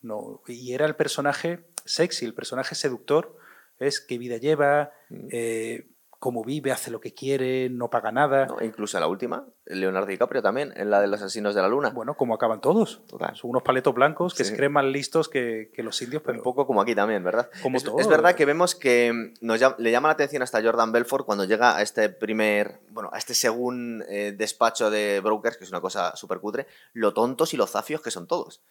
[0.00, 3.36] No, y era el personaje sexy, el personaje seductor,
[3.78, 5.28] es qué vida lleva, mm.
[5.30, 5.91] eh,
[6.22, 8.46] cómo vive, hace lo que quiere, no paga nada.
[8.60, 11.90] incluso en la última, Leonardo DiCaprio también, en la de los asesinos de la luna.
[11.90, 13.02] Bueno, como acaban todos.
[13.34, 16.38] Son unos paletos blancos que se creen más listos que, los indios, pero...
[16.38, 17.50] Un poco como aquí también, ¿verdad?
[17.60, 21.26] Como es, es verdad que vemos que nos le llama la atención hasta Jordan Belfort
[21.26, 25.70] cuando llega a este primer, bueno, a este segundo eh, despacho de brokers, que es
[25.70, 28.62] una cosa súper cutre, lo tontos y lo zafios que son todos.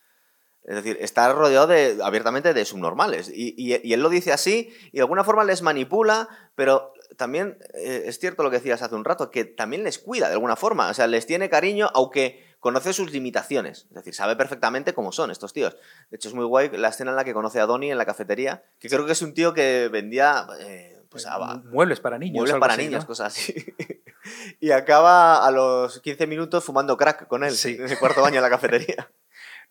[0.64, 3.30] Es decir, está rodeado de, abiertamente de subnormales.
[3.30, 7.58] Y, y- y él lo dice así y de alguna forma les manipula, pero también
[7.74, 10.56] eh, es cierto lo que decías hace un rato, que también les cuida de alguna
[10.56, 10.90] forma.
[10.90, 13.88] O sea, les tiene cariño, aunque conoce sus limitaciones.
[13.90, 15.76] Es decir, sabe perfectamente cómo son estos tíos.
[16.12, 18.06] De hecho, es muy guay la escena en la que conoce a Donnie en la
[18.06, 22.20] cafetería, que creo que es un tío que vendía eh, pues, a- Mu- Muebles para
[22.20, 22.36] niños.
[22.36, 23.08] muebles para así, niños, ¿no?
[23.08, 23.56] cosas así.
[24.60, 27.78] y acaba a los 15 minutos fumando crack con él Sí.
[27.80, 29.10] en el cuarto baño en la cafetería.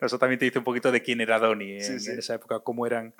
[0.01, 2.11] Eso también te dice un poquito de quién era Donnie en, Sí, sí.
[2.11, 3.13] en esa época, cómo eran.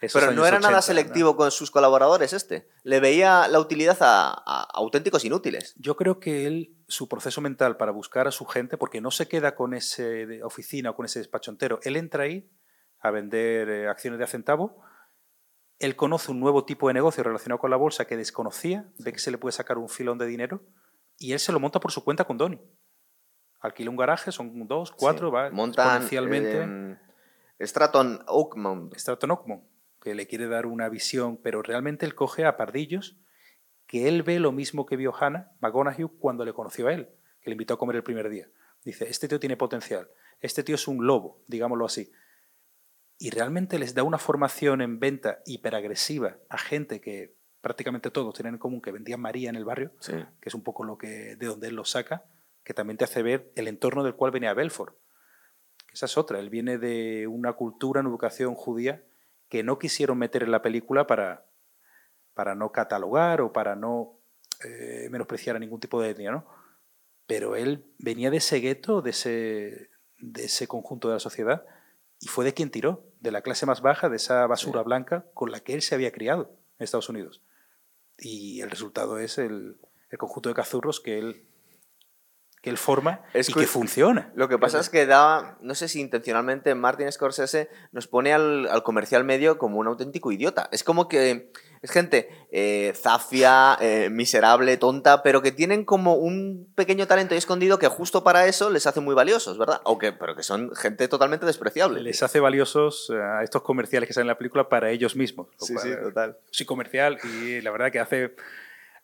[0.00, 0.82] esos Pero no era nada 80, ¿no?
[0.82, 2.68] selectivo con sus colaboradores este.
[2.82, 5.74] Le veía la utilidad a, a auténticos inútiles.
[5.78, 9.28] Yo creo que él, su proceso mental para buscar a su gente, porque no se
[9.28, 12.50] queda con de- oficina o con ese despacho entero, él entra ahí
[12.98, 14.82] a vender eh, acciones de a centavo,
[15.78, 19.18] él conoce un nuevo tipo de negocio relacionado con la bolsa que desconocía, ve que
[19.18, 20.62] se le puede sacar un filón de dinero
[21.18, 22.58] y él se lo monta por su cuenta con Donny.
[23.60, 25.34] Alquila un garaje, son dos, cuatro, Sí.
[25.34, 26.62] va Montan exponencialmente.
[26.62, 26.96] em,
[27.60, 28.94] Stratton Oakmont.
[28.96, 29.64] Stratton Oakmont,
[30.00, 33.16] que le quiere dar una visión, pero realmente él coge a pardillos
[33.86, 37.08] que él ve lo mismo que vio Hannah McGonaghy cuando le conoció a él,
[37.40, 38.48] que le invitó a comer el primer día.
[38.84, 40.08] Dice, este tío tiene potencial,
[40.40, 42.10] este tío es un lobo, digámoslo así.
[43.18, 48.54] Y realmente les da una formación en venta hiperagresiva a gente que prácticamente todos tienen
[48.54, 50.12] en común que vendían María en el barrio, Sí.
[50.40, 52.24] que es un poco lo que de donde él lo saca,
[52.66, 54.96] que también te hace ver el entorno del cual venía Belfort.
[55.92, 59.04] Esa es otra, él viene de una cultura, una educación judía
[59.48, 61.46] que no quisieron meter en la película para,
[62.34, 64.18] para no catalogar o para no
[64.64, 66.44] eh, menospreciar a ningún tipo de etnia, ¿no?
[67.28, 71.64] Pero él venía de ese gueto, de ese, de ese conjunto de la sociedad,
[72.18, 74.86] y fue de quien tiró, de la clase más baja, de esa basura Sí.
[74.86, 77.42] blanca con la que él se había criado en Estados Unidos.
[78.18, 79.76] Y el resultado es el,
[80.10, 81.46] el conjunto de cazurros que él,
[82.62, 84.32] que él forma Es y que funciona.
[84.34, 88.66] Lo que pasa es que da, no sé si intencionalmente Martin Scorsese nos pone al,
[88.68, 90.68] al comercial medio como un auténtico idiota.
[90.72, 96.72] Es como que es gente eh, zafia, eh, miserable, tonta, pero que tienen como un
[96.74, 99.80] pequeño talento ahí escondido que justo para eso les hace muy valiosos, ¿verdad?
[99.84, 102.00] O que, pero que son gente totalmente despreciable.
[102.00, 105.48] les hace valiosos eh, a estos comerciales que salen en la película para ellos mismos.
[105.58, 106.38] Sí, cual, sí, total.
[106.50, 108.34] soy comercial y la verdad que hace,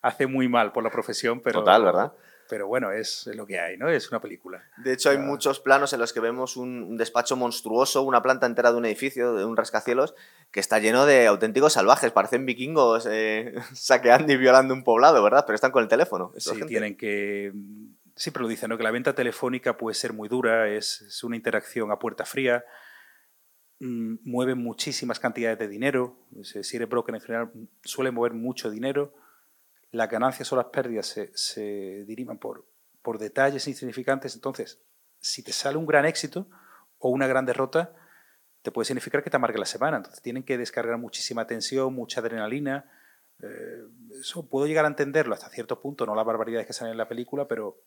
[0.01, 2.13] hace muy mal por la profesión, pero, Total, ¿verdad?
[2.49, 3.89] Pero bueno, es lo que hay, ¿no?
[3.89, 4.65] Es una película.
[4.79, 8.47] De hecho, hay muchos planos en los que vemos un, un despacho monstruoso, una planta
[8.47, 10.15] entera de un edificio, de un rascacielos,
[10.51, 12.13] que está lleno de auténticos salvajes.
[12.13, 15.45] Parecen vikingos eh, saqueando y violando un poblado, ¿verdad?
[15.47, 16.33] Pero están con el teléfono.
[16.37, 16.67] Sí, gente.
[16.67, 17.53] tienen que...
[18.15, 18.77] Siempre lo dicen, ¿no?
[18.77, 22.63] Que la venta telefónica puede ser muy dura, es, es una interacción a puerta fría,
[23.81, 27.51] mm, mueven muchísimas cantidades de dinero, si eres broker en general
[27.83, 29.15] suele mover mucho dinero,
[29.93, 32.67] las ganancias o las pérdidas se, se derivan por,
[33.03, 34.81] por detalles insignificantes, entonces
[35.21, 36.49] si te sale un gran éxito
[36.99, 37.95] o una gran derrota,
[38.63, 42.21] te puede significar que te amargue la semana, entonces tienen que descargar muchísima tensión, mucha
[42.21, 42.91] adrenalina,
[43.41, 43.83] eh,
[44.21, 47.09] eso puedo llegar a entenderlo hasta cierto punto, no las barbaridades que salen en la
[47.09, 47.83] película, pero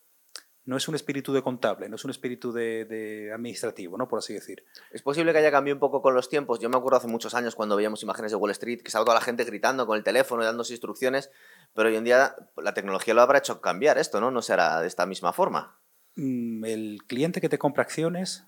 [0.66, 4.08] no es un espíritu de contable, no es un espíritu de, de administrativo, ¿no?
[4.08, 4.64] por así decir.
[4.90, 6.58] Es posible que haya cambiado un poco con los tiempos.
[6.58, 9.14] Yo me acuerdo hace muchos años cuando veíamos imágenes de Wall Street, que estaba toda
[9.14, 11.30] la gente gritando con el teléfono y dándose instrucciones,
[11.72, 14.32] pero hoy en día la tecnología lo habrá hecho cambiar esto, ¿no?
[14.32, 15.78] No será de esta misma forma.
[16.16, 18.44] Mm, El cliente que te compra acciones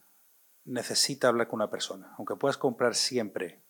[0.65, 3.63] necesita hablar con una persona, aunque puedas comprar siempre.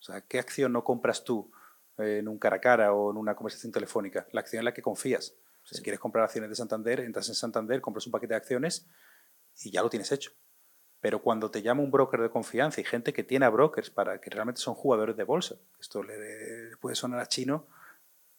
[0.00, 1.52] O sea, ¿qué acción no compras tú
[1.98, 4.26] eh, en un cara a cara o en una conversación telefónica?
[4.32, 5.36] La acción en la que confías.
[5.74, 8.88] Si quieres comprar acciones de Santander, entras en Santander, compras un paquete de acciones
[9.62, 10.32] y ya lo tienes hecho.
[11.00, 14.20] Pero cuando te llama un broker de confianza y gente que tiene a brokers para
[14.20, 17.66] que realmente son jugadores de bolsa, esto le puede sonar a chino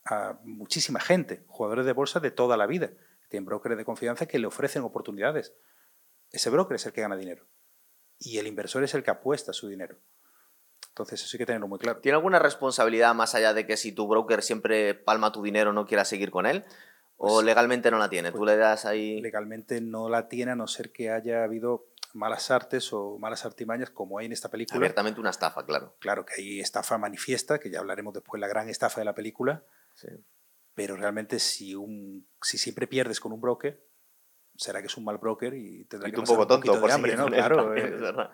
[0.05, 2.91] a muchísima gente, jugadores de bolsa de toda la vida,
[3.29, 5.53] tienen brokers de confianza que le ofrecen oportunidades.
[6.31, 7.45] Ese broker es el que gana dinero
[8.19, 9.97] y el inversor es el que apuesta su dinero.
[10.89, 11.99] Entonces eso hay que tenerlo muy claro.
[11.99, 15.85] ¿Tiene alguna responsabilidad más allá de que si tu broker siempre palma tu dinero no
[15.85, 16.65] quieras seguir con él?
[17.17, 18.32] ¿O Pues- legalmente no la tiene?
[18.32, 19.19] Tú le das ahí...
[19.21, 23.89] Legalmente no la tiene a no ser que haya habido malas artes o malas artimañas
[23.89, 24.77] como hay en esta película.
[24.77, 25.95] Abiertamente una estafa, claro.
[25.99, 29.63] Claro que hay estafa manifiesta, que ya hablaremos después, la gran estafa de la película,
[29.95, 30.08] Sí.
[30.73, 33.84] pero realmente si, un, si siempre pierdes con un broker,
[34.56, 36.89] será que es un mal broker y tendrá Y que un poco tonto poquito por
[36.89, 37.27] de hambre, ¿no?
[37.27, 38.32] Claro, también, eh, es, verdad.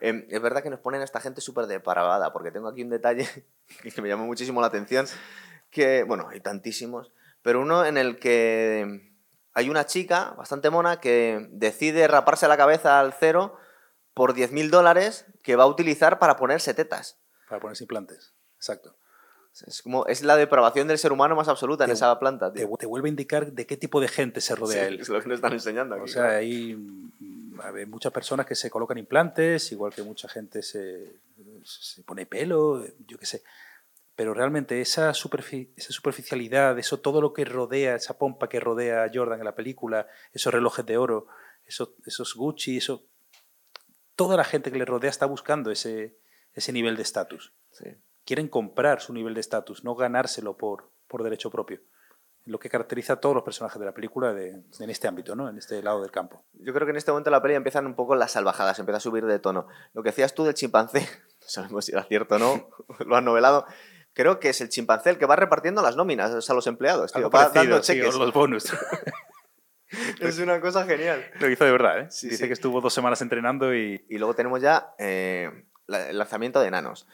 [0.00, 2.90] Em, es verdad que nos ponen a esta gente súper depravada, porque tengo aquí un
[2.90, 3.26] detalle
[3.94, 5.06] que me llamó muchísimo la atención,
[5.70, 9.12] que, bueno, hay tantísimos, pero uno en el que
[9.54, 13.56] hay una chica bastante mona que decide raparse la cabeza al cero
[14.14, 17.18] por 10.000 dólares que va a utilizar para ponerse tetas.
[17.48, 18.32] para ponerse implantes.
[18.56, 18.96] Exacto.
[19.66, 22.60] Es, como, es la depravación del ser humano más absoluta en Te- esa planta, Te,
[22.64, 22.76] tío.
[22.78, 25.00] te vuelve a indicar de qué tipo de gente se rodea Sí, él.
[25.00, 26.04] es lo que nos están enseñando aquí.
[26.04, 30.62] O sea, hay mm, hay muchas personas que se colocan implantes, igual que mucha gente
[30.62, 31.16] se,
[31.64, 33.42] se pone pelo, yo qué sé.
[34.14, 39.10] Pero realmente esa, esa superficialidad, eso todo lo que rodea, esa pompa que rodea a
[39.12, 41.28] Jordan en la película, esos relojes de oro,
[41.66, 43.06] esos, esos Gucci, eso,
[44.14, 46.18] toda la gente que le rodea está buscando ese,
[46.52, 47.54] ese nivel de estatus.
[48.24, 51.80] Quieren comprar su nivel de estatus, no ganárselo por, por derecho propio
[52.44, 55.48] lo que caracteriza a todos los personajes de la película de, en este ámbito, ¿no?
[55.48, 56.44] en este lado del campo.
[56.54, 59.00] Yo creo que en este momento la peli empiezan un poco las salvajadas, empieza a
[59.00, 59.68] subir de tono.
[59.92, 61.06] Lo que decías tú del chimpancé, no
[61.46, 62.68] sabemos si era cierto o no,
[63.06, 63.66] lo han novelado,
[64.14, 67.30] creo que es el chimpancé el que va repartiendo las nóminas a los empleados, tío,
[67.30, 68.14] va dando cheques.
[68.14, 68.72] los bonus.
[70.20, 71.24] es una cosa genial.
[71.40, 72.08] Lo hizo de verdad, ¿eh?
[72.22, 74.04] Dice que estuvo dos semanas entrenando y...
[74.08, 75.50] Y luego tenemos ya eh,
[75.88, 77.06] el lanzamiento de enanos.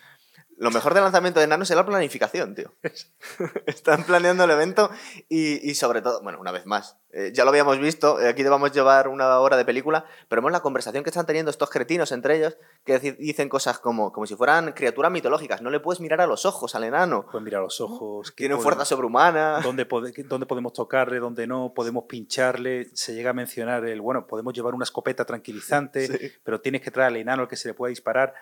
[0.59, 2.73] Lo mejor del lanzamiento de Nanos es la planificación, tío.
[3.67, 4.91] Están planeando el evento
[5.29, 8.73] y, sobre todo, bueno, una vez más, eh, ya lo habíamos visto, eh, aquí debamos
[8.73, 12.39] llevar una hora de película, pero vemos la conversación que están teniendo estos cretinos entre
[12.39, 15.63] ellos, que dicen cosas como, como si fueran criaturas mitológicas.
[15.63, 17.25] No le puedes mirar a los ojos al enano.
[17.31, 18.35] Puedes mirar a los ojos.
[18.35, 19.61] Tiene fuerza sobrehumana.
[19.61, 19.87] ¿dónde,
[20.27, 21.21] ¿Dónde podemos tocarle?
[21.21, 21.73] ¿Dónde no?
[21.73, 22.89] Podemos pincharle.
[22.95, 27.09] Se llega a mencionar el, bueno, podemos llevar una escopeta tranquilizante, pero tienes que traer
[27.09, 28.35] al enano al que se le pueda disparar.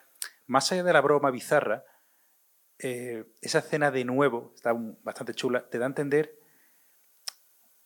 [0.47, 1.85] Más allá de la broma bizarra,
[2.79, 6.39] eh, esa escena de nuevo, está bastante chula, te da a entender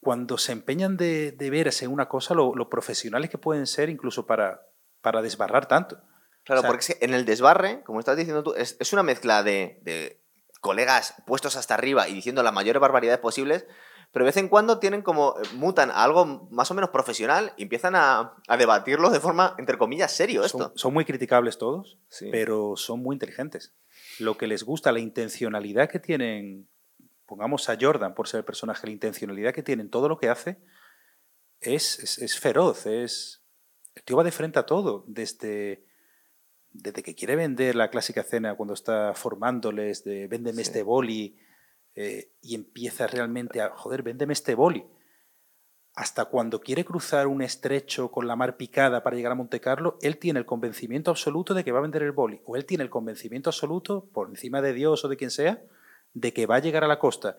[0.00, 4.26] cuando se empeñan de, de verse en una cosa, lo, profesionales que pueden ser incluso
[4.26, 4.66] para,
[5.02, 6.00] para desbarrar tanto.
[6.44, 10.18] Claro, porque en el desbarre, como estás diciendo tú, es, una mezcla de,
[10.60, 13.66] colegas puestos hasta arriba y diciendo las mayores barbaridades posibles,
[14.12, 17.52] pero de vez en cuando tienen como, eh, mutan a algo más o menos profesional
[17.56, 20.72] y empiezan a, a debatirlo de forma, entre comillas, serio esto.
[20.74, 21.98] Son, muy criticables todos,
[22.32, 23.72] pero son muy inteligentes
[24.20, 26.68] lo que les gusta, la intencionalidad que tienen,
[27.26, 30.58] pongamos a Jordan por ser el personaje, la intencionalidad que tienen, todo lo que hace,
[31.60, 33.42] es, es, feroz, es...
[33.94, 35.84] El tío va de frente a todo, desde,
[36.70, 41.38] desde que quiere vender la clásica cena cuando está formándoles de véndeme este boli
[41.96, 44.86] eh, y empieza realmente a, joder, véndeme este boli
[45.94, 49.98] hasta cuando quiere cruzar un estrecho con la mar picada para llegar a Monte Carlo,
[50.02, 52.84] él tiene el convencimiento absoluto de que va a vender el boli, o él tiene
[52.84, 55.62] el convencimiento absoluto, por encima de Dios o de quien sea,
[56.14, 57.36] de que va a llegar a la costa.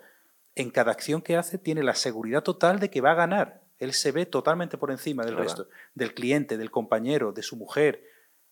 [0.54, 3.62] En cada acción que hace tiene la seguridad total de que va a ganar.
[3.80, 8.04] Él se ve totalmente por encima del resto, del cliente, del compañero, de su mujer.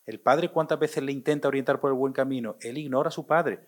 [0.06, 3.26] El padre cuántas veces le intenta orientar por el buen camino, él ignora a su
[3.26, 3.60] padre.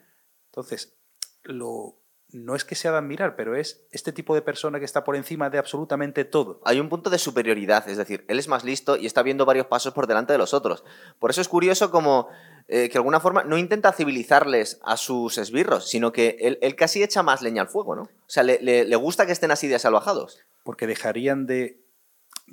[0.47, 0.99] Entonces,
[1.45, 2.02] lo,
[2.33, 5.16] no es que sea de admirar, pero es este tipo de persona que está por
[5.16, 6.61] encima de absolutamente todo.
[6.64, 9.66] Hay un punto de superioridad, es decir, él es más listo y está viendo varios
[9.66, 10.85] pasos por delante de los otros.
[11.18, 12.29] Por eso es curioso como
[12.68, 17.03] eh, que de alguna forma no intenta civilizarles a sus esbirros, sino que él, casi
[17.03, 18.03] echa más leña al fuego, ¿no?
[18.03, 20.40] O sea, le, gusta que estén así de salvajados.
[20.64, 21.81] Porque dejarían de,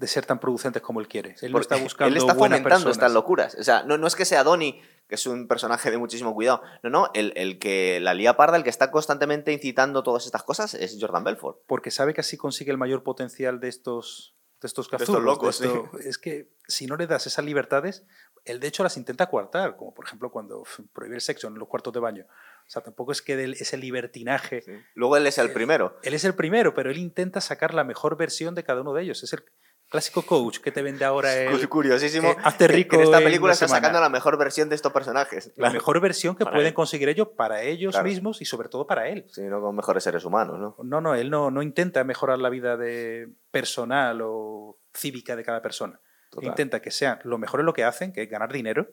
[0.01, 1.35] ser tan producentes como él quiere.
[1.41, 3.55] Él está buscando Él está fomentando estas locuras.
[3.55, 6.61] O sea, no, no es que sea Donnie que es un personaje de muchísimo cuidado.
[6.83, 10.75] No, no, el, que la lía parda, el que está constantemente incitando todas estas cosas
[10.75, 11.57] es Jordan Belfort.
[11.65, 15.23] Porque sabe que así consigue el mayor potencial de estos de estos cazurros.
[15.23, 15.61] locos,
[16.05, 18.05] Es que si no le das esas libertades,
[18.45, 21.67] él de hecho las intenta coartar, como por ejemplo cuando prohíbe el sexo en los
[21.67, 22.25] cuartos de baño.
[22.27, 24.63] O sea, tampoco es que ese libertinaje.
[24.93, 25.97] Luego él es el primero.
[26.03, 29.01] Él es el primero, pero él intenta sacar la mejor versión de cada uno de
[29.01, 29.23] ellos.
[29.23, 29.43] Es el,
[29.89, 32.35] clásico coach que te vende ahora el, curiosísimo.
[32.43, 35.51] hazte rico en esta película está sacando la mejor versión de estos personajes.
[35.57, 39.25] La mejor versión que pueden conseguir ellos para ellos mismos y sobre todo para él.
[39.31, 42.49] Sí no con mejores seres humanos no no no él no, no intenta mejorar la
[42.49, 45.99] vida de personal o cívica de cada persona.
[46.41, 48.87] Intenta que sean lo mejor en lo que hacen que es ganar dinero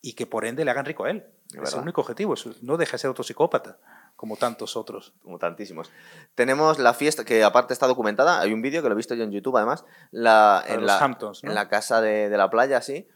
[0.00, 1.26] y que por ende le hagan rico a él.
[1.60, 3.78] Es el único objetivo no deja de ser otro psicópata
[4.22, 5.14] como tantos otros.
[5.20, 5.90] Como tantísimos.
[6.36, 9.24] Tenemos la fiesta, que aparte está documentada, hay un vídeo que lo he visto yo
[9.24, 13.08] en YouTube además, la, en, la, Hamptons, en la casa de, la playa, sí,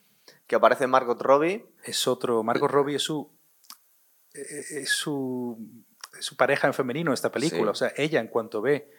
[0.49, 1.64] que aparece Margot Robbie.
[1.85, 3.31] Es otro, Margot Robbie es su,
[4.35, 5.57] eh, es su,
[6.19, 8.90] su pareja en femenino en esta película, o sea, ella en cuanto ve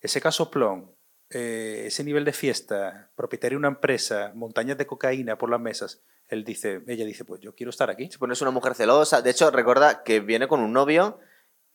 [0.00, 0.92] ese caso plom,
[1.28, 6.00] eh, ese nivel de fiesta, propietario de una empresa, montañas de cocaína por las mesas,
[6.28, 8.10] él dice, ella dice, pues yo quiero estar aquí.
[8.10, 9.20] Se pone es una mujer celosa.
[9.20, 11.18] De hecho, recuerda que viene con un novio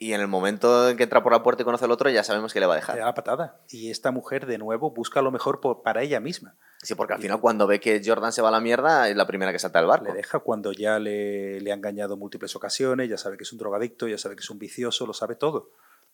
[0.02, 2.24] y en el momento en que entra por la puerta y conoce al otro, ya
[2.24, 2.96] sabemos que le va a dejar.
[2.96, 3.60] Le da la patada.
[3.68, 6.56] Y esta mujer, de nuevo, busca lo mejor para ella misma.
[6.82, 9.28] Sí, porque al final, cuando ve que Jordan se va a la mierda, es la
[9.28, 10.06] primera que salta del barco.
[10.06, 13.58] Le deja cuando ya le, le ha engañado múltiples ocasiones, ya sabe que es un
[13.58, 15.72] drogadicto, ya sabe que es un vicioso, lo sabe todo.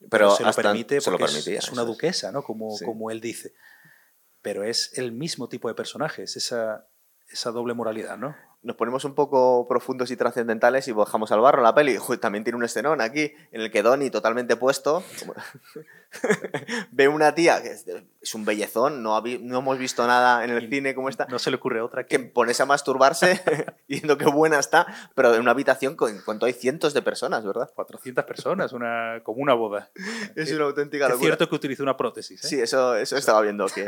[0.09, 2.41] Pero, se lo permite porque es, una duquesa, ¿no?
[2.41, 3.53] Como, como él dice.
[4.41, 6.87] Pero es el mismo tipo de personaje, es esa,
[7.27, 8.35] esa doble moralidad, ¿no?
[8.65, 11.97] Nos ponemos un poco profundos y trascendentales y bajamos al barro la peli.
[12.09, 15.03] Uy, también tiene un escenón aquí en el que Donnie, totalmente puesto,
[16.91, 17.85] ve una tía que es,
[18.21, 21.37] es un bellezón, no, no hemos visto nada en el Y cine como esta, No
[21.37, 22.23] se le ocurre otra que que...
[22.25, 23.43] ponerse a masturbarse
[23.87, 27.69] diciendo qué buena está, pero en una habitación con cuanto hay cientos de personas, ¿verdad?
[27.75, 29.91] 400 personas, una, como una boda.
[30.35, 31.27] Es una auténtica Es locura.
[31.27, 32.43] cierto que utiliza una prótesis.
[32.43, 32.47] ¿eh?
[32.47, 33.85] Sí, eso, eso estaba viendo que...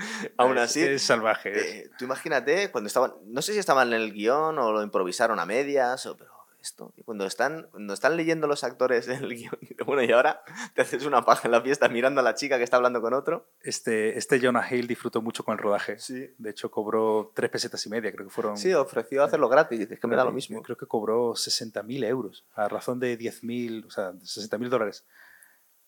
[0.36, 1.52] Aún Es- así, Es salvaje.
[1.52, 4.82] es- Eh, tú imagínate cuando estaban, no sé si estaban en el guion o lo
[4.82, 6.30] improvisaron a medias, o, pero
[6.62, 10.42] esto, y cuando están, cuando están leyendo los actores el guion, bueno, y ahora
[10.74, 13.14] te haces una paja en la fiesta mirando a la chica que está hablando con
[13.14, 13.46] otro.
[13.62, 15.98] Este, este Jonah Hill disfrutó mucho con el rodaje.
[15.98, 16.28] Sí.
[16.36, 18.58] De hecho, cobró tres pesetas y media, creo que fueron.
[18.58, 20.60] Sí, ofreció hacerlo gratis, dices que me da lo mismo.
[20.62, 25.06] Creo que cobró 60.000 euros, a razón de 10.000, o sea, 60.000 dólares.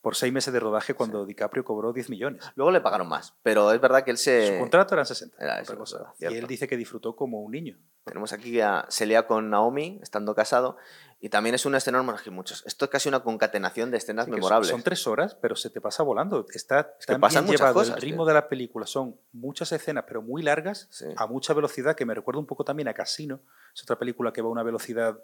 [0.02, 2.44] Por seis meses de rodaje, cuando DiCaprio cobró 10 millones.
[2.56, 4.54] Luego le pagaron más, pero es verdad que él se...
[4.54, 5.36] Su contrato eran 60.
[5.38, 5.98] Era eso, cosa.
[5.98, 7.78] verdad, y él dice que disfrutó como un niño.
[8.04, 10.76] Tenemos aquí a Celia con Naomi, estando casado,
[11.20, 12.64] y también es una escena, bueno, que muchos.
[12.66, 14.70] Esto es casi una concatenación de escenas Sí, que son- memorables.
[14.70, 16.44] Son tres horas, pero se te pasa volando.
[16.52, 18.26] Está Es que pasan bien llevado cosas, el ritmo tío.
[18.26, 18.86] de la película.
[18.86, 21.06] Son muchas escenas, pero muy largas, Sí.
[21.16, 23.38] a mucha velocidad, que me recuerda un poco también a Casino.
[23.72, 25.16] Es otra película que va a una velocidad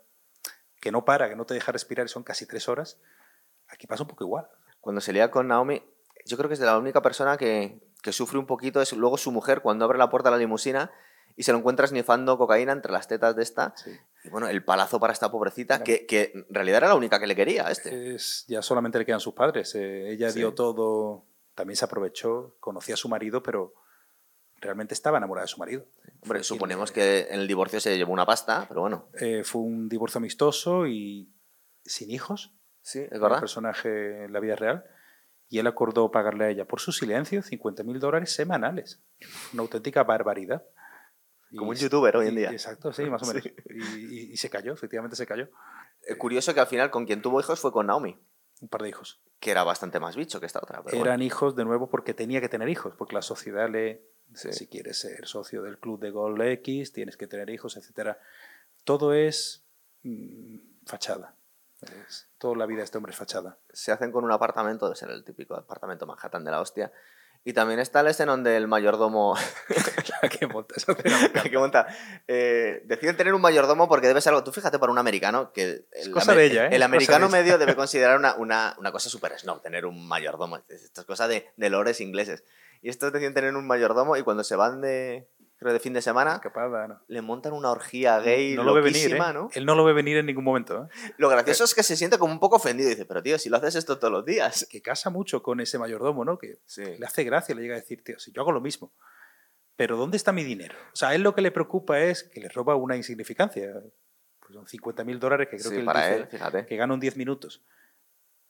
[0.81, 3.01] que no para, que no te deja respirar y son casi tres horas.
[3.67, 4.49] Aquí pasa un poco igual.
[4.81, 5.83] Cuando se lía con Naomi,
[6.27, 9.17] yo creo que es de la única persona que, que sufre un poquito, es luego
[9.19, 10.91] su mujer cuando abre la puerta de la limusina
[11.37, 13.73] y se lo encuentra snifando cocaína entre las tetas de esta.
[13.77, 13.91] Sí.
[14.25, 17.27] Y bueno, el palazo para esta pobrecita, que, que en realidad era la única que
[17.29, 18.15] le quería a este.
[18.15, 19.75] Es, ya solamente le quedan sus padres.
[19.77, 20.41] Eh, ella Sí.
[20.41, 23.75] dio todo, también se aprovechó, conocía a su marido, pero
[24.61, 25.87] realmente estaba enamorada de su marido.
[26.23, 29.09] Hombre, suponemos que en el divorcio se llevó una pasta, pero bueno.
[29.21, 31.33] eh, fue un divorcio amistoso y
[31.85, 32.53] sin hijos.
[32.83, 33.41] Sí, es verdad.
[33.41, 34.85] personaje en la vida real.
[35.51, 39.01] Y él acordó pagarle a ella por su silencio 50 mil dólares semanales.
[39.53, 40.63] Una auténtica barbaridad.
[41.57, 42.51] Como un Y- youtuber hoy en y- día.
[42.51, 43.43] Exacto, sí, más o menos.
[43.45, 43.55] Sí.
[43.71, 45.49] Y, y- y se cayó, efectivamente se cayó.
[46.07, 48.19] Eh, Curioso que al final con quien tuvo hijos fue con Naomi,
[48.61, 49.21] Un par de hijos.
[49.41, 50.83] que era bastante más bicho que esta otra.
[50.83, 51.25] Pero Eran bueno.
[51.25, 54.03] hijos de nuevo porque tenía que tener hijos, porque la sociedad le...
[54.35, 54.53] Sí.
[54.53, 58.21] Si quieres ser socio del club de gol X, tienes que tener hijos, etcétera.
[58.85, 59.65] Todo es
[60.03, 61.35] mm, fachada.
[61.83, 63.59] Es- toda la vida este hombre es fachada.
[63.73, 66.91] se hacen con un apartamento, debe ser el típico apartamento Manhattan de la hostia.
[67.45, 69.37] Y también está el escenón del mayordomo
[70.23, 71.43] La que monta esa escena encanta.
[71.49, 71.87] que monta.
[72.27, 74.43] Eh, deciden tener un mayordomo porque debe ser algo.
[74.43, 75.87] Tú fíjate para un americano que.
[75.93, 76.67] El, cosa de ella, ¿eh?
[76.67, 80.07] el cosa americano de medio debe considerar una, una, una cosa súper snob tener un
[80.09, 80.57] mayordomo.
[80.69, 82.43] Esto es cosa de, de lores ingleses.
[82.83, 85.29] Y estos deciden tener un mayordomo y cuando se van de.
[85.59, 86.41] Creo de fin de semana,
[86.87, 87.01] ¿no?
[87.09, 89.19] le montan una orgía gay no lo ve venir, ¿eh?
[89.35, 89.49] ¿no?
[89.53, 90.85] Él no lo ve venir en ningún momento.
[90.85, 91.13] ¿eh?
[91.17, 92.89] Lo gracioso es que se siente como un poco ofendido.
[92.89, 94.69] y Dice, pero tío, si lo haces esto todos los días.
[94.71, 96.39] Que casa mucho con ese mayordomo, ¿no?
[96.39, 96.85] Que Sí.
[96.85, 98.93] le hace gracia, le llega a decir, tío, si yo hago lo mismo.
[99.75, 100.77] Pero ¿dónde está mi dinero?
[100.93, 103.73] O sea, a él lo que le preocupa es que le roba una insignificancia.
[104.41, 106.67] Pues son 50 mil dólares que creo Sí, que él para dice él, fíjate.
[106.67, 107.65] que gana en 10 minutos.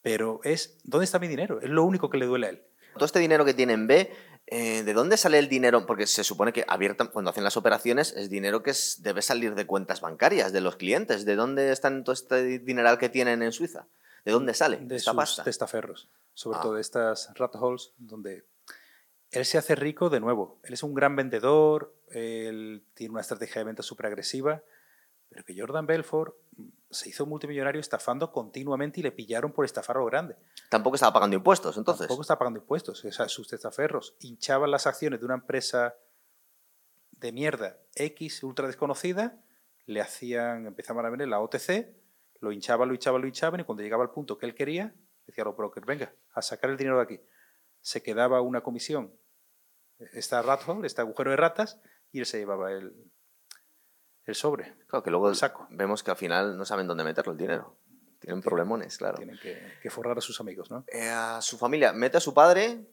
[0.03, 1.61] Pero es, ¿dónde está mi dinero?
[1.61, 2.63] Es lo único que le duele a él.
[2.95, 4.11] todo este dinero que tienen B,
[4.51, 5.85] eh, ¿de dónde sale el dinero?
[5.87, 9.55] Porque se supone que abierta, cuando hacen las operaciones es dinero que es- debe salir
[9.55, 11.25] de cuentas bancarias, de los clientes.
[11.25, 13.87] ¿De dónde están todo este dineral que tienen en Suiza?
[14.25, 15.45] ¿De dónde sale de esta sus pasta?
[15.45, 16.63] testaferros, sobre Ah.
[16.63, 18.45] todo de estas rat holes, donde
[19.31, 20.59] él se hace rico de nuevo.
[20.65, 24.63] Él es un gran vendedor, él tiene una estrategia de venta súper agresiva,
[25.29, 26.35] pero que Jordan Belfort
[26.91, 30.37] se hizo multimillonario estafando continuamente y le pillaron por estafar lo grande.
[30.71, 32.07] Tampoco estaba pagando impuestos, entonces.
[32.07, 33.05] Tampoco está pagando impuestos.
[33.05, 35.97] O sea, sus testaferros hinchaban las acciones de una empresa
[37.13, 39.43] de mierda X ultra desconocida,
[39.87, 41.95] le hacían, empezaban a vender la OTC,
[42.41, 44.95] lo hinchaban, lo hinchaban, lo hinchaban y cuando llegaba al punto que él quería,
[45.27, 47.21] decía a los brokers, venga, a sacar el dinero de aquí.
[47.81, 49.13] Se quedaba una comisión,
[49.99, 51.81] esta rat hole, este agujero de ratas,
[52.13, 52.95] y él se llevaba el,
[54.29, 54.75] el sobre.
[54.87, 55.67] Claro, que luego el saco.
[55.71, 57.77] vemos que al final no saben dónde meterlo el dinero.
[58.21, 59.17] Tienen problemones, claro.
[59.17, 60.85] Tienen que, que forrar a sus amigos, ¿no?
[60.89, 62.85] Eh, a su familia, mete a su padre.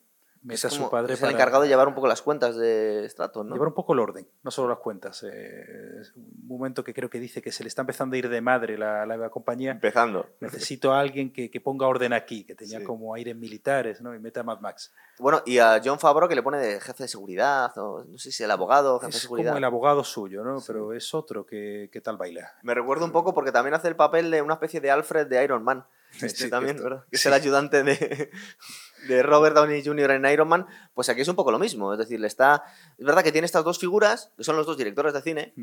[0.47, 2.21] Que Mete a es su padre es el para- encargado de llevar un poco las
[2.21, 3.53] cuentas de Stratos, ¿no?
[3.55, 5.23] Llevar un poco el orden, no solo las cuentas.
[5.23, 8.29] eh, es un momento que creo que dice que se le está empezando a ir
[8.29, 9.71] de madre la, la compañía.
[9.71, 10.27] Empezando.
[10.39, 12.85] Necesito a alguien que, que ponga orden aquí, que tenía Sí.
[12.85, 14.13] como aires militares, ¿no?
[14.15, 14.93] Y meta a Mad Max.
[15.19, 18.31] Bueno, y a John Favreau que le pone de jefe de seguridad, o no sé
[18.31, 19.49] si el abogado, jefe de Es seguridad.
[19.51, 20.59] como el abogado suyo, ¿no?
[20.59, 20.65] Sí.
[20.67, 22.53] Pero es otro que, que tal baila.
[22.63, 25.43] Me recuerda un poco porque también hace el papel de una especie de Alfred de
[25.43, 25.85] Iron Man.
[26.21, 27.05] Este Sí, también, que- ¿verdad?
[27.09, 28.29] Que es el ayudante de,
[29.07, 30.11] de Robert Downey Jr.
[30.11, 30.65] en Iron Man.
[30.93, 31.91] Pues aquí es un poco lo mismo.
[31.93, 32.63] Es decir, le está.
[32.97, 35.53] Es verdad que tiene estas dos figuras, que son los dos directores de cine,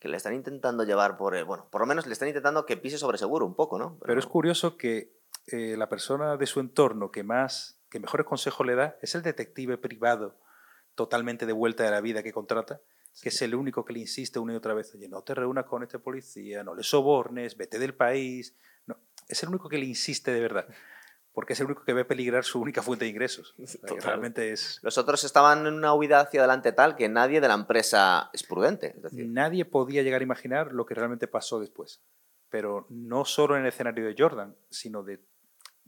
[0.00, 1.34] que le están intentando llevar por.
[1.34, 3.98] el- Bueno, por lo menos le están intentando que pise sobre seguro un poco, ¿no?
[4.04, 5.12] Pero es curioso que
[5.48, 9.22] eh, la persona de su entorno que más, que mejores consejos le da es el
[9.22, 10.38] detective privado,
[10.94, 12.80] totalmente de vuelta de la vida que contrata,
[13.22, 15.66] que es el único que le insiste una y otra vez, oye, no te reúnas
[15.66, 18.56] con este policía, no le sobornes, vete del país.
[19.28, 20.66] Es el único que le insiste de verdad
[21.34, 23.54] porque es el único que ve peligrar su única fuente de ingresos.
[24.00, 24.78] realmente es...
[24.82, 28.44] Los otros estaban en una huida hacia adelante tal que nadie de la empresa es
[28.44, 28.94] prudente.
[29.12, 32.00] Nadie podía llegar a imaginar lo que realmente pasó después.
[32.50, 35.20] Pero no solo en el escenario de Jordan, sino de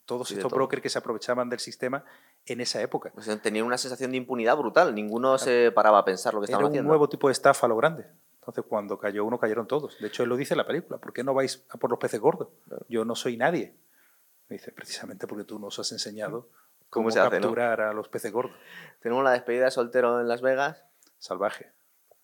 [0.04, 2.04] todos estos brokers que se aprovechaban del sistema
[2.44, 3.12] en esa época.
[3.40, 4.96] tenían una sensación de impunidad brutal.
[4.96, 6.78] Ninguno se paraba a pensar lo que estaban haciendo.
[6.78, 8.06] Era un nuevo tipo de estafa a lo grande.
[8.46, 9.98] Entonces, cuando cayó uno, cayeron todos.
[9.98, 10.98] De hecho, él lo dice en la película.
[10.98, 12.48] ¿Por qué no vais a por los peces gordos?
[12.88, 13.76] Yo no soy nadie.
[14.48, 16.48] Me dice, precisamente porque tú nos has enseñado
[16.88, 18.56] cómo, se capturar a los peces gordos.
[19.00, 20.84] Tenemos la despedida de soltero en Las Vegas.
[21.18, 21.72] Salvaje.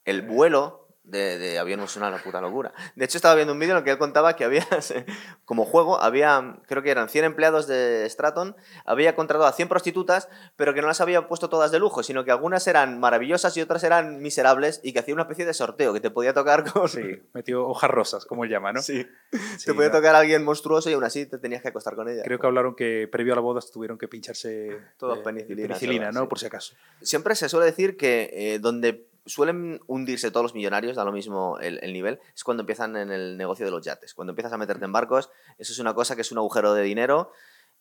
[0.04, 2.72] El vuelo de, de avión es una puta locura.
[2.94, 4.66] De hecho, estaba viendo un vídeo en el que él contaba que había,
[5.44, 10.28] como juego, había, creo que eran 100 empleados de Straton, había contratado a 100 prostitutas,
[10.56, 13.60] pero que no las había puesto todas de lujo, sino que algunas eran maravillosas y
[13.60, 16.88] otras eran miserables y que hacía una especie de sorteo que te podía tocar con...
[16.88, 18.80] Sí, metió hojas rosas, como él llama, ¿no?
[18.80, 19.06] Sí.
[19.64, 22.22] te podía tocar a alguien monstruoso y aún así te tenías que acostar con ella.
[22.22, 24.78] Creo que hablaron que previo a la boda tuvieron que pincharse...
[24.98, 25.68] Todos eh, penicilina.
[25.68, 26.28] Penicilina, ¿no?
[26.28, 26.74] Por si acaso.
[27.00, 31.58] Siempre se suele decir que eh, donde suelen hundirse todos los millonarios, da lo mismo
[31.60, 34.14] el, nivel, es cuando empiezan en el negocio de los yates.
[34.14, 36.82] Cuando empiezas a meterte en barcos, eso es una cosa que es un agujero de
[36.82, 37.32] dinero.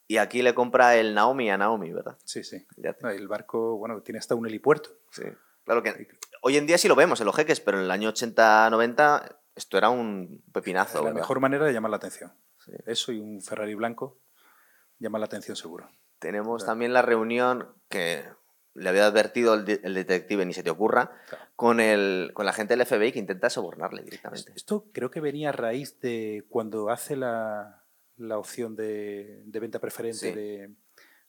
[0.08, 2.18] Y aquí le compra el Naomi a Naomi, ¿verdad?
[2.26, 2.66] Sí, sí.
[3.04, 4.90] El barco, bueno, tiene hasta un helipuerto.
[5.12, 5.24] Sí.
[5.64, 6.08] Claro que
[6.42, 9.78] hoy en día sí lo vemos en los jeques, pero en el año 80-90 esto
[9.78, 11.04] era un pepinazo.
[11.04, 12.34] La mejor manera de llamar la atención.
[12.86, 14.20] Eso y un Ferrari blanco
[15.00, 15.90] llama la atención seguro.
[16.20, 18.24] Tenemos también la reunión que
[18.74, 21.12] le había advertido el, detective, ni se te ocurra,
[21.56, 24.54] con, el, con la gente del FBI que intenta sobornarle directamente.
[24.56, 27.84] Esto creo que venía a raíz de cuando hace la,
[28.18, 30.72] la opción de, de, venta preferente de,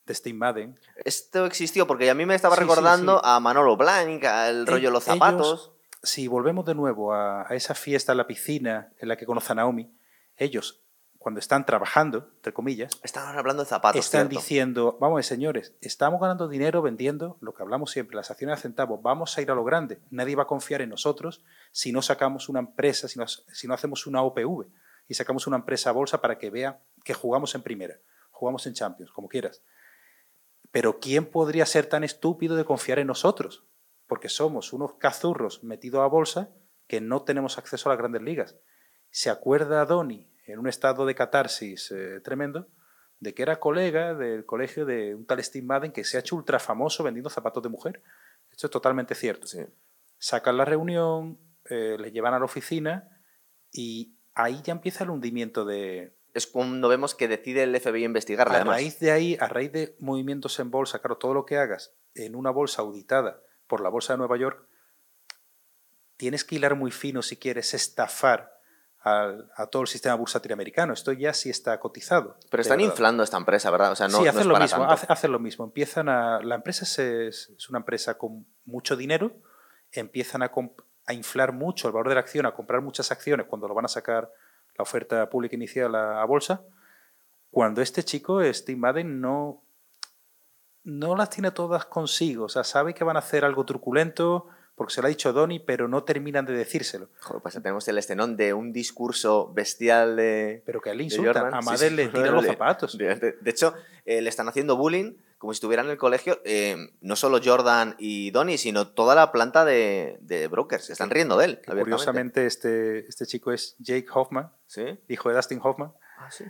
[0.07, 0.78] de Steve Madden.
[1.05, 5.72] Esto existió porque a mí me estaba recordando a Manolo Blanc, al rollo Los Zapatos.
[6.03, 9.53] si volvemos de nuevo a, a, esa fiesta en la piscina en la que conoce
[9.53, 9.93] a Naomi,
[10.36, 10.82] ellos
[11.23, 14.05] cuando están trabajando, entre comillas, están hablando de zapatos.
[14.05, 18.61] Están diciendo, vamos, señores, estamos ganando dinero vendiendo lo que hablamos siempre, las acciones a
[18.61, 20.01] centavos, vamos a ir a lo grande.
[20.11, 23.75] Nadie va a confiar en nosotros si no sacamos una empresa, si no, si no
[23.75, 24.66] hacemos una OPV
[25.09, 27.99] y sacamos una empresa a bolsa para que vea que jugamos en primera,
[28.31, 29.62] jugamos en Champions, como quieras.
[30.73, 33.64] Pero ¿quién podría ser tan estúpido de confiar en nosotros?
[34.09, 36.51] Porque somos unos cazurros metidos a bolsa
[36.89, 38.57] que no tenemos acceso a las grandes ligas.
[39.11, 42.68] ¿Se acuerda Doni en un estado de catarsis eh, tremendo,
[43.20, 46.36] de que era colega del colegio de un tal Steve Madden que se ha hecho
[46.36, 48.03] ultra famoso vendiendo zapatos de mujer.
[48.51, 49.47] Esto es totalmente cierto.
[50.18, 51.38] Sacan la reunión,
[51.70, 53.09] eh, le llevan a la oficina
[53.70, 56.16] y ahí ya empieza el hundimiento de...
[56.34, 58.51] Es cuando vemos que decide el FBI investigar.
[58.51, 61.95] A raíz de ahí, a raíz de movimientos en bolsa, claro, todo lo que hagas
[62.14, 64.66] en una bolsa auditada por la Bolsa de Nueva York,
[66.16, 68.51] tienes que hilar muy fino si quieres estafar
[69.05, 70.92] a todo el sistema bursátil americano.
[70.92, 72.36] Esto ya sí está cotizado.
[72.50, 73.92] Pero están inflando esta empresa, ¿verdad?
[73.92, 74.84] O sea, no, sí, hacen lo mismo.
[74.84, 75.64] Hacen lo mismo.
[75.64, 79.32] Empiezan a, la empresa es, es, una empresa con mucho dinero.
[79.90, 80.53] Empiezan a,
[81.07, 83.86] a, inflar mucho el valor de la acción, a comprar muchas acciones cuando lo van
[83.86, 84.30] a sacar
[84.78, 86.62] la oferta pública inicial a, a bolsa.
[87.50, 89.64] Cuando este chico, Steve Madden, no,
[90.84, 92.44] no las tiene todas consigo.
[92.44, 95.61] O sea, sabe que van a hacer algo truculento porque se lo ha dicho Donny,
[95.61, 97.09] pero no terminan de decírselo.
[97.20, 100.62] Joder, pues tenemos el escenón de un discurso bestial de.
[100.64, 102.97] Pero que a él le insultan, a Madel le tiran los zapatos.
[102.97, 107.16] De, hecho, eh, le están haciendo bullying como si estuvieran en el colegio, eh, no
[107.16, 110.85] solo Jordan y Donny, sino toda la planta de, brokers.
[110.85, 111.61] Se están riendo de él.
[111.66, 114.53] Curiosamente, este, este chico es Jake Hoffman,
[115.09, 115.93] hijo de Dustin Hoffman.
[116.16, 116.45] Ah, sí.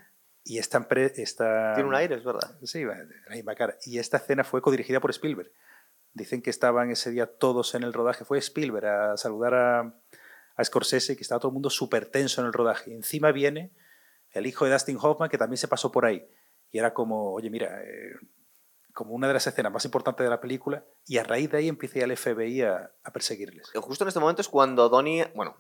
[0.45, 1.73] Y esta empresa.
[1.75, 2.59] Tiene un aire, es verdad.
[2.65, 3.79] Sí, la misma cara.
[3.87, 5.51] Y esta escena fue codirigida por Spielberg.
[6.15, 8.25] Dicen que estaban ese día todos en el rodaje.
[8.25, 9.95] Fue Spielberg a saludar a,
[10.57, 12.91] a Scorsese, que estaba todo el mundo súper tenso en el rodaje.
[12.91, 13.73] Y encima viene
[14.31, 16.27] el hijo de Dustin Hoffman, que también se pasó por ahí.
[16.71, 18.15] Y era como, oye, mira, eh,
[18.93, 20.85] como una de las escenas más importantes de la película.
[21.07, 23.71] Y a raíz de ahí empieza el FBI a, a perseguirles.
[23.75, 25.57] Justo en este momento es cuando Donnie, bueno,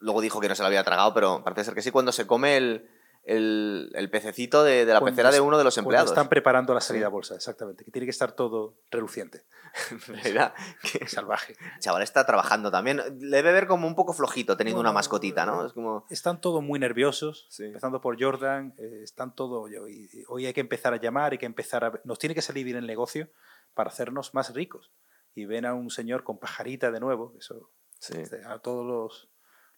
[0.00, 2.26] luego dijo que no se lo había tragado, pero parece ser que sí, cuando se
[2.26, 2.88] come el,
[3.24, 6.10] el, el pececito de, de la pecera de uno de los empleados.
[6.10, 7.84] Están preparando la salida a bolsa, exactamente.
[7.84, 9.44] Que tiene que estar todo reluciente.
[10.24, 10.54] ¿Verdad?
[10.82, 11.56] Qué salvaje.
[11.74, 13.00] El chaval está trabajando también.
[13.20, 15.66] Le debe ver como un poco flojito teniendo una mascotita, ¿no?
[15.66, 16.06] Es como...
[16.10, 18.74] Están todos muy nerviosos, empezando por Jordan.
[18.76, 19.70] Eh, están todos.
[19.70, 22.00] Hoy, hoy hay que empezar a llamar, hay que empezar a.
[22.04, 23.30] Nos tiene que salir bien el negocio
[23.72, 24.92] para hacernos más ricos.
[25.34, 27.34] Y ven a un señor con pajarita de nuevo.
[27.38, 27.70] Eso.
[28.10, 29.33] Este, a todos los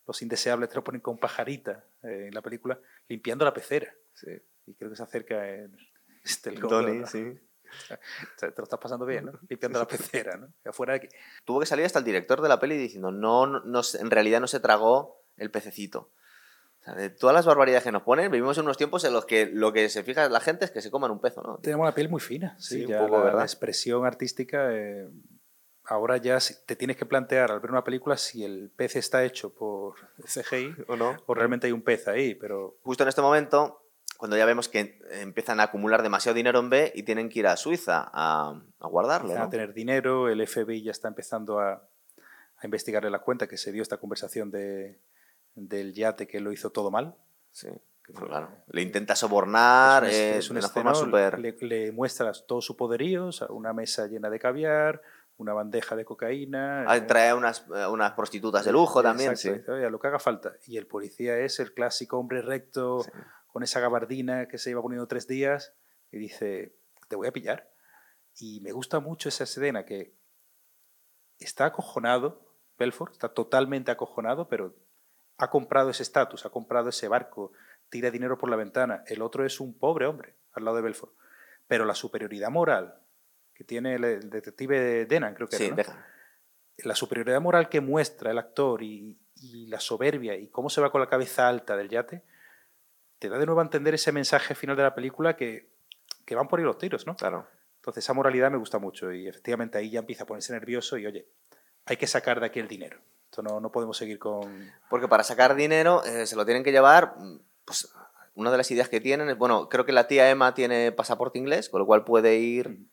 [0.07, 2.79] los indeseables te lo ponen con pajarita eh, en la película,
[3.09, 3.93] limpiando la pecera.
[4.15, 4.31] Sí.
[4.67, 5.77] Y creo que se acerca el,
[6.25, 7.39] este, el sí.
[8.41, 9.33] te lo estás pasando bien, ¿no?
[9.49, 10.53] Limpiando la pecera, ¿no?
[10.65, 11.09] Afuera de aquí.
[11.45, 14.47] Tuvo que salir hasta el director de la peli diciendo, no, no, en realidad no
[14.47, 16.13] se tragó el pececito.
[16.81, 19.27] O sea, de todas las barbaridades que nos ponen, vivimos en unos tiempos en los
[19.27, 21.59] que lo que se fija la gente es que se coman un pezo, ¿no?
[21.59, 24.73] Tenemos la piel muy fina, sí, ya la, expresión artística...
[24.73, 25.09] Eh,
[25.87, 29.55] ahora ya te tienes que plantear al ver una película si el pez está hecho
[29.55, 32.79] por CGI o no, o realmente hay un pez ahí, pero...
[32.83, 33.83] Justo en este momento
[34.17, 37.47] cuando ya vemos que empiezan a acumular demasiado dinero en B y tienen que ir
[37.47, 39.35] a Suiza a, a guardarlo.
[39.35, 39.43] ¿no?
[39.43, 43.73] a tener dinero, el FBI ya está empezando a, a, investigarle la cuenta que se
[43.73, 45.01] dio esta conversación de,
[45.55, 47.15] del yate que lo hizo todo mal.
[47.51, 47.69] Sí.
[48.15, 48.51] claro.
[48.69, 51.39] Le intenta sobornar, es, una forma súper...
[51.39, 55.03] Le, le, muestra todo su poderío, una mesa llena de caviar,
[55.39, 56.85] una bandeja de cocaína.
[56.91, 59.51] Ah, trae unas, eh, unas prostitutas de lujo también, sí.
[59.67, 60.55] Lo que haga falta.
[60.67, 63.05] Y el policía es el clásico hombre recto,
[63.47, 65.75] con esa gabardina que se lleva poniendo tres días
[66.11, 66.77] y dice,
[67.09, 67.71] te voy a pillar.
[68.39, 70.15] Y me gusta mucho esa escena que
[71.39, 74.77] está acojonado, Belfort, está totalmente acojonado, pero
[75.39, 77.53] ha comprado ese estatus, ha comprado ese barco,
[77.89, 79.05] tira dinero por la ventana.
[79.07, 81.15] El otro es un pobre hombre al lado de Belfort.
[81.67, 83.06] Pero la superioridad moral
[83.57, 86.07] que tiene el, detective Denan, creo que era,
[86.79, 90.93] la superioridad moral que muestra el actor y, y, la soberbia y cómo se va
[90.93, 92.23] con la cabeza alta del yate,
[93.19, 95.71] te da de nuevo a entender ese mensaje final de la película que,
[96.27, 97.17] que van por ahí los tiros, ¿no?
[97.17, 97.47] Claro.
[97.77, 101.07] Entonces esa moralidad me gusta mucho y efectivamente ahí ya empieza a ponerse nervioso y
[101.07, 101.27] oye,
[101.87, 102.99] hay que sacar de aquí el dinero.
[103.31, 104.71] Esto no, no podemos seguir con...
[104.91, 107.15] Porque para sacar dinero eh, se lo tienen que llevar,
[107.65, 107.89] pues
[108.35, 111.39] una de las ideas que tienen es, bueno, creo que la tía Emma tiene pasaporte
[111.39, 112.87] inglés, con lo cual puede ir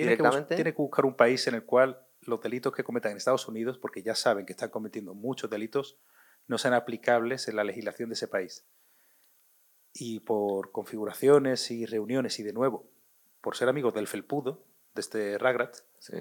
[0.00, 0.48] tiene directamente.
[0.48, 3.48] Que, tiene que buscar un país en el cual los delitos que cometan en Estados
[3.48, 5.98] Unidos, porque ya saben que están cometiendo muchos delitos,
[6.46, 8.66] no sean aplicables en la legislación de ese país
[9.92, 12.90] y por configuraciones y reuniones y de nuevo,
[13.40, 16.16] por ser amigos del felpudo, de este Ragrat, sí.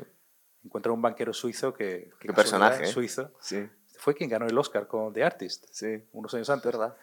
[0.63, 2.11] encuentra un banquero suizo que...
[2.19, 2.85] ¿Qué personaje?
[2.87, 3.31] Suizo.
[3.41, 3.67] Sí.
[3.97, 6.03] Fue quien ganó el Oscar con The Artist, sí.
[6.13, 6.71] unos años antes.
[6.71, 6.97] ¿verdad?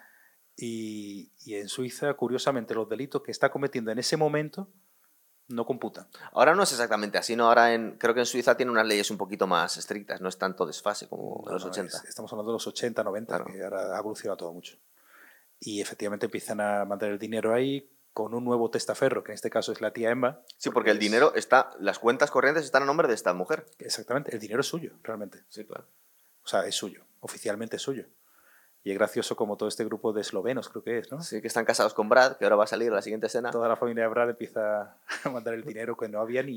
[0.57, 4.73] Y, y en Suiza, curiosamente, los delitos que está cometiendo en ese momento
[5.49, 6.07] no computan.
[6.33, 7.47] Ahora no es exactamente así, ¿no?
[7.47, 10.39] Ahora en, creo que en Suiza tiene unas leyes un poquito más estrictas, no es
[10.39, 12.03] tanto desfase como en los 80.
[12.09, 14.77] estamos hablando de los 80, 90, que ahora ha evolucionado todo mucho
[15.61, 19.51] y efectivamente empiezan a mantener el dinero ahí con un nuevo testaferro, que en este
[19.51, 20.41] caso es la tía Emma.
[20.57, 23.67] Sí, porque, el dinero está, las cuentas corrientes están a nombre de esta mujer.
[23.79, 25.45] Exactamente, el dinero es suyo, realmente.
[25.51, 25.87] Sí, claro.
[26.43, 28.07] O sea, es suyo, oficialmente es suyo.
[28.87, 31.21] Y es gracioso como todo este grupo de eslovenos, creo que es, ¿no?
[31.21, 33.51] Sí, que están casados con Brad, que ahora va a salir la siguiente escena.
[33.51, 36.57] Toda la familia de Brad empieza a mandar el dinero que no había ni,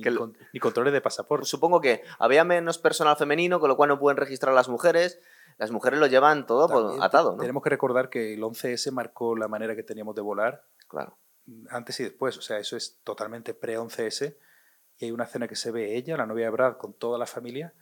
[0.54, 1.48] ni controles de pasaporte.
[1.48, 5.20] Supongo que había menos personal femenino, con lo cual no pueden registrar a las mujeres
[5.58, 7.42] las mujeres lo llevan todo atado, ¿no?
[7.42, 10.64] Tenemos que recordar que el 11S marcó la manera que teníamos de volar.
[10.88, 11.18] Claro.
[11.70, 14.38] Antes y después, o sea, eso es totalmente pre-11S.
[15.00, 17.26] Y hay una escena que se ve ella, la novia de Brad, con toda la
[17.26, 17.74] familia,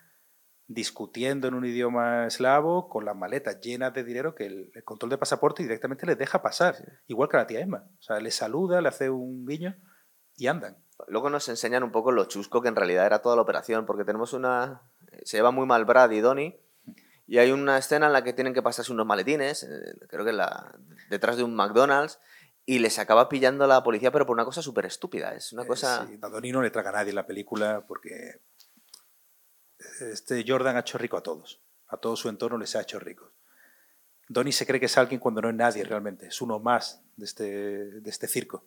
[0.68, 5.18] discutiendo en un idioma eslavo, con las maletas llenas de dinero, que el, control de
[5.18, 6.76] pasaporte directamente les deja pasar,
[7.08, 7.86] igual que a la tía Emma.
[8.00, 9.76] O sea, le saluda, le hace un guiño
[10.36, 10.78] y andan.
[11.08, 14.04] Luego nos enseñan un poco lo chusco que en realidad era toda la operación, porque
[14.04, 14.82] tenemos una...
[15.24, 16.60] Se lleva muy mal Brad y Donnie,
[17.28, 19.68] y hay una escena en la que tienen que pasarse unos maletines, eh,
[20.08, 20.76] creo que la,
[21.10, 22.20] detrás de un McDonald's,
[22.66, 25.34] y les acaba pillando la policía, pero por una cosa súper estúpida.
[25.34, 26.06] Es una eh, cosa.
[26.06, 28.42] Sí, Donnie no le traga a nadie en la película porque
[30.12, 31.62] este Jordan ha hecho rico a todos.
[31.88, 33.32] A todo su entorno les ha hecho ricos.
[34.30, 37.26] Donnie se cree que es alguien cuando no es nadie realmente, es uno más de
[37.26, 37.44] este,
[38.02, 38.66] de este circo.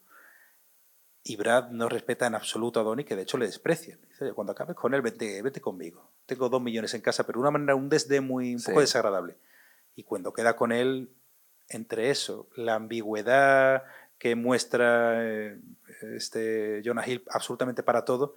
[1.23, 3.99] Y Brad no respeta en absoluto a Donnie, que de hecho le desprecia.
[4.09, 6.11] Dice, cuando acabes con él, vete, vete conmigo.
[6.25, 9.37] Tengo dos millones en casa, pero de una manera, un desdén muy, un poco desagradable.
[9.95, 11.13] Y cuando queda con él,
[11.69, 13.85] entre eso, la ambigüedad
[14.19, 15.61] que muestra eh,
[16.15, 18.35] este Jonah Hill absolutamente para todo,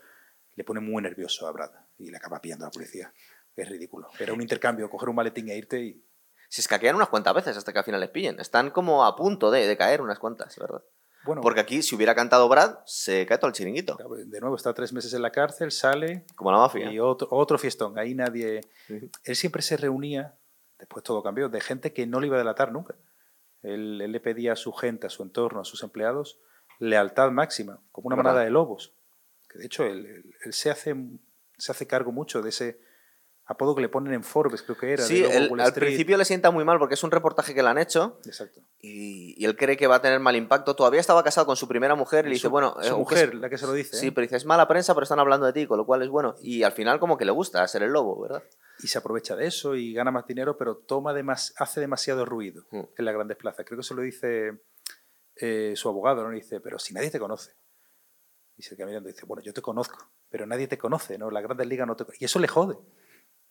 [0.55, 3.13] le pone muy nervioso a Brad y le acaba pillando a la policía.
[3.55, 4.09] Es ridículo.
[4.19, 6.05] Era un intercambio, coger un maletín e irte y...
[6.49, 8.39] Se escaquean unas cuantas veces hasta que al final les pillen.
[8.39, 10.83] Están como a punto de, de caer unas cuantas, ¿verdad?
[11.41, 13.97] Porque aquí, si hubiera cantado Brad, se cae todo el chiringuito.
[14.25, 16.25] De nuevo, está tres meses en la cárcel, sale.
[16.35, 16.91] Como la mafia.
[16.91, 17.97] Y otro, otro fiestón.
[17.97, 18.61] Ahí nadie.
[19.23, 20.35] Él siempre se reunía,
[20.77, 22.95] después todo cambió, de gente que no le iba a delatar nunca.
[23.61, 26.39] Él, le pedía a su gente, a su entorno, a sus empleados,
[26.79, 28.93] lealtad máxima, como una manada de lobos.
[29.53, 30.95] Que de hecho, él, él se, hace,
[31.57, 32.79] se hace cargo mucho de ese
[33.45, 35.03] apodo que le ponen en Forbes, creo que era.
[35.03, 38.19] Sí, al principio le sienta muy mal porque es un reportaje que le han hecho.
[38.25, 38.61] Exacto.
[38.79, 40.75] Y, él cree que va a tener mal impacto.
[40.75, 42.75] Todavía estaba casado con su primera mujer y le dice, bueno...
[42.81, 43.97] Su mujer, la que se lo dice.
[43.97, 46.09] Sí, pero dice, es mala prensa, pero están hablando de ti, con lo cual es
[46.09, 46.35] bueno.
[46.41, 48.43] Y al final como que le gusta ser el lobo, ¿verdad?
[48.79, 51.13] Y se aprovecha de eso y gana más dinero, pero toma
[51.57, 52.81] hace demasiado ruido mm.
[52.97, 53.65] en las grandes plazas.
[53.65, 54.61] Creo que se lo dice
[55.35, 56.31] eh, su abogado, ¿no?
[56.31, 57.51] dice, pero si nadie te conoce.
[58.55, 61.31] Y se queda mirando y dice, bueno, yo te conozco, pero nadie te conoce, ¿no?
[61.31, 62.77] La Grandes Ligas no te Y eso le jode.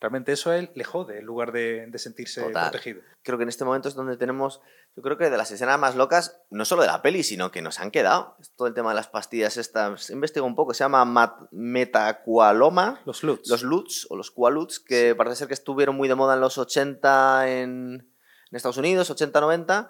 [0.03, 3.01] Realmente eso a él le jode en lugar de, sentirse protegido.
[3.21, 4.59] Creo que en este momento es donde tenemos,
[4.97, 7.61] yo creo que de las escenas más locas, no solo de la peli, sino que
[7.61, 8.35] nos han quedado.
[8.57, 13.01] Todo el tema de las pastillas estas, investigo un poco, se llama metacualoma.
[13.05, 13.47] Los LUTs.
[13.47, 16.57] Los LUTs o los Qualuts, que parece ser que estuvieron muy de moda en los
[16.57, 18.13] 80 en,
[18.51, 19.89] Estados Unidos, 80-90,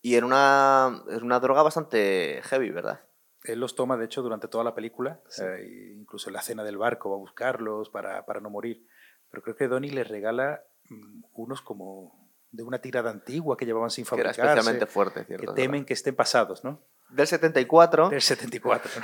[0.00, 3.00] y era una, era una droga bastante heavy, ¿verdad?
[3.44, 6.76] Él los toma, de hecho, durante toda la película, eh, incluso en la cena del
[6.76, 8.86] barco va a buscarlos para, para no morir.
[9.30, 13.90] Pero creo que Donnie les regala mm, unos como de una tirada antigua que llevaban
[13.90, 14.34] sin fabricar.
[14.34, 15.54] Que era especialmente fuerte, ¿cierto?
[15.54, 16.82] Que temen que estén pasados, ¿no?
[17.08, 18.10] Del 74.
[18.10, 18.90] Del 74.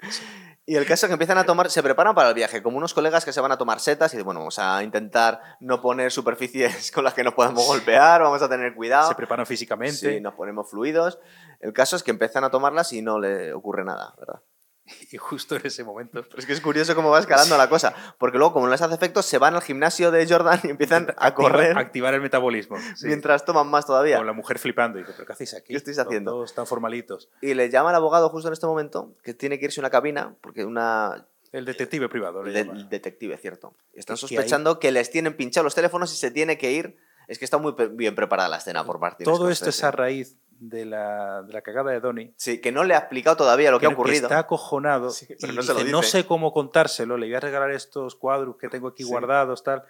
[0.68, 2.92] y el caso es que empiezan a tomar, se preparan para el viaje, como unos
[2.92, 6.92] colegas que se van a tomar setas y bueno, vamos a intentar no poner superficies
[6.94, 9.08] con las que nos podamos golpear, vamos a tener cuidado.
[9.08, 9.96] Se preparan físicamente.
[9.96, 11.20] Sí, nos ponemos fluidos.
[11.60, 14.42] El caso es que empiezan a tomarlas y no le ocurre nada, ¿verdad?
[15.12, 16.22] y justo en ese momento.
[16.22, 18.82] Pero es que es curioso cómo va escalando la cosa, porque luego, como no les
[18.82, 21.76] hace efecto, se van al gimnasio de Jordan y empiezan a correr.
[21.78, 22.76] Activar el metabolismo.
[23.02, 24.16] Mientras toman más todavía.
[24.16, 25.68] Con la mujer flipando y dice, ¿pero qué hacéis aquí?
[25.68, 26.32] ¿Qué estáis haciendo?
[26.32, 27.28] Todos están formalitos.
[27.40, 29.90] Y le llama al abogado justo en este momento que tiene que irse a una
[29.90, 31.26] cabina, porque una.
[31.52, 32.44] El detective privado.
[32.44, 33.72] el detective, cierto.
[33.94, 36.96] Están sospechando que, les tienen pinchados los teléfonos y se tiene que ir.
[37.26, 40.38] Es que está muy bien preparada la escena por parte Todo esto es a raíz
[40.60, 42.34] de la, de la, cagada de Donnie.
[42.36, 44.26] Sí, que no le ha explicado todavía lo que, ha ocurrido.
[44.26, 48.56] está acojonado y no, dice, no sé cómo contárselo, le voy a regalar estos cuadros
[48.56, 49.84] que tengo aquí guardados, tal.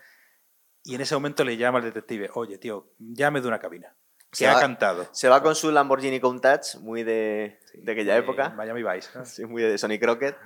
[0.85, 3.95] Y en ese momento le llama al detective, oye, tío, llame de una cabina.
[4.31, 5.09] Que ha cantado.
[5.13, 8.51] Se va con su Lamborghini Countach, muy de, de aquella época.
[8.51, 9.09] Miami Vice.
[9.25, 10.37] Sí, muy de Sonny Crockett.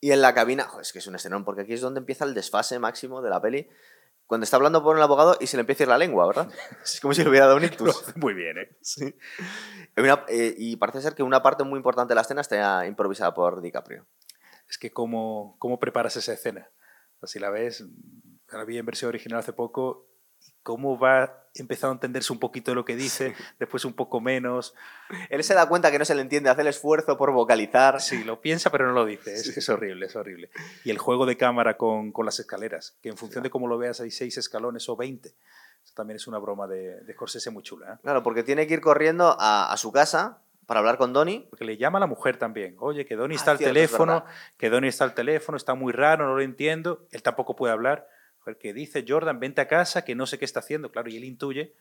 [0.00, 2.34] Y en la cabina, es que es un escenón, porque aquí es donde empieza el
[2.34, 3.68] desfase máximo de la peli
[4.32, 6.48] cuando está hablando por un abogado y se le empieza a ir la lengua, ¿verdad?
[6.82, 8.02] Es como si le hubiera dado un ictus.
[8.16, 8.78] Muy bien, ¿eh?
[8.80, 9.14] Sí.
[9.94, 13.60] Eh, y parece ser que una parte muy importante de la escena está improvisada por
[13.60, 14.06] DiCaprio.
[14.70, 16.70] Es que cómo, cómo preparas esa escena.
[17.24, 17.84] si la ves,
[18.50, 20.08] la vi en versión original hace poco
[20.62, 24.74] cómo va empezando a entenderse un poquito de lo que dice, después un poco menos.
[25.28, 28.00] Él se da cuenta que no se le entiende, hace el esfuerzo por vocalizar.
[28.00, 30.50] Sí, lo piensa pero no lo dice, es, horrible, es horrible.
[30.84, 34.00] Y el juego de cámara con, las escaleras, que en función de cómo lo veas
[34.00, 35.34] hay seis escalones o veinte.
[35.84, 37.94] Eso también es una broma de, de Scorsese muy chula.
[37.94, 37.98] ¿eh?
[38.02, 41.48] Claro, porque tiene que ir corriendo a, su casa para hablar con Donnie.
[41.50, 42.76] Porque le llama a la mujer también.
[42.78, 44.24] Oye, que Donnie ah, está al teléfono,
[44.56, 47.04] que Donnie está al teléfono, está muy raro, no lo entiendo.
[47.10, 48.08] Él tampoco puede hablar
[48.60, 51.24] que dice Jordan, vente a casa, que no sé qué está haciendo, claro, y él
[51.24, 51.74] intuye,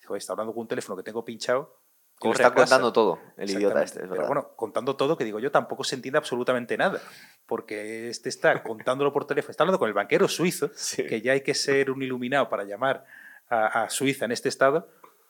[0.00, 1.80] dijo, está hablando con un teléfono que tengo pinchado.
[2.18, 4.00] Corre está contando todo, el idiota este.
[4.00, 7.00] Pero bueno, contando todo, que digo yo, tampoco se entiende absolutamente nada,
[7.46, 11.40] porque este está contándolo por teléfono, está hablando con el banquero suizo, que ya hay
[11.40, 13.06] que ser un iluminado para llamar
[13.48, 14.88] a, Suiza en este estado,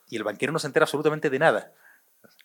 [0.09, 1.73] y el banquero no se entera absolutamente de nada.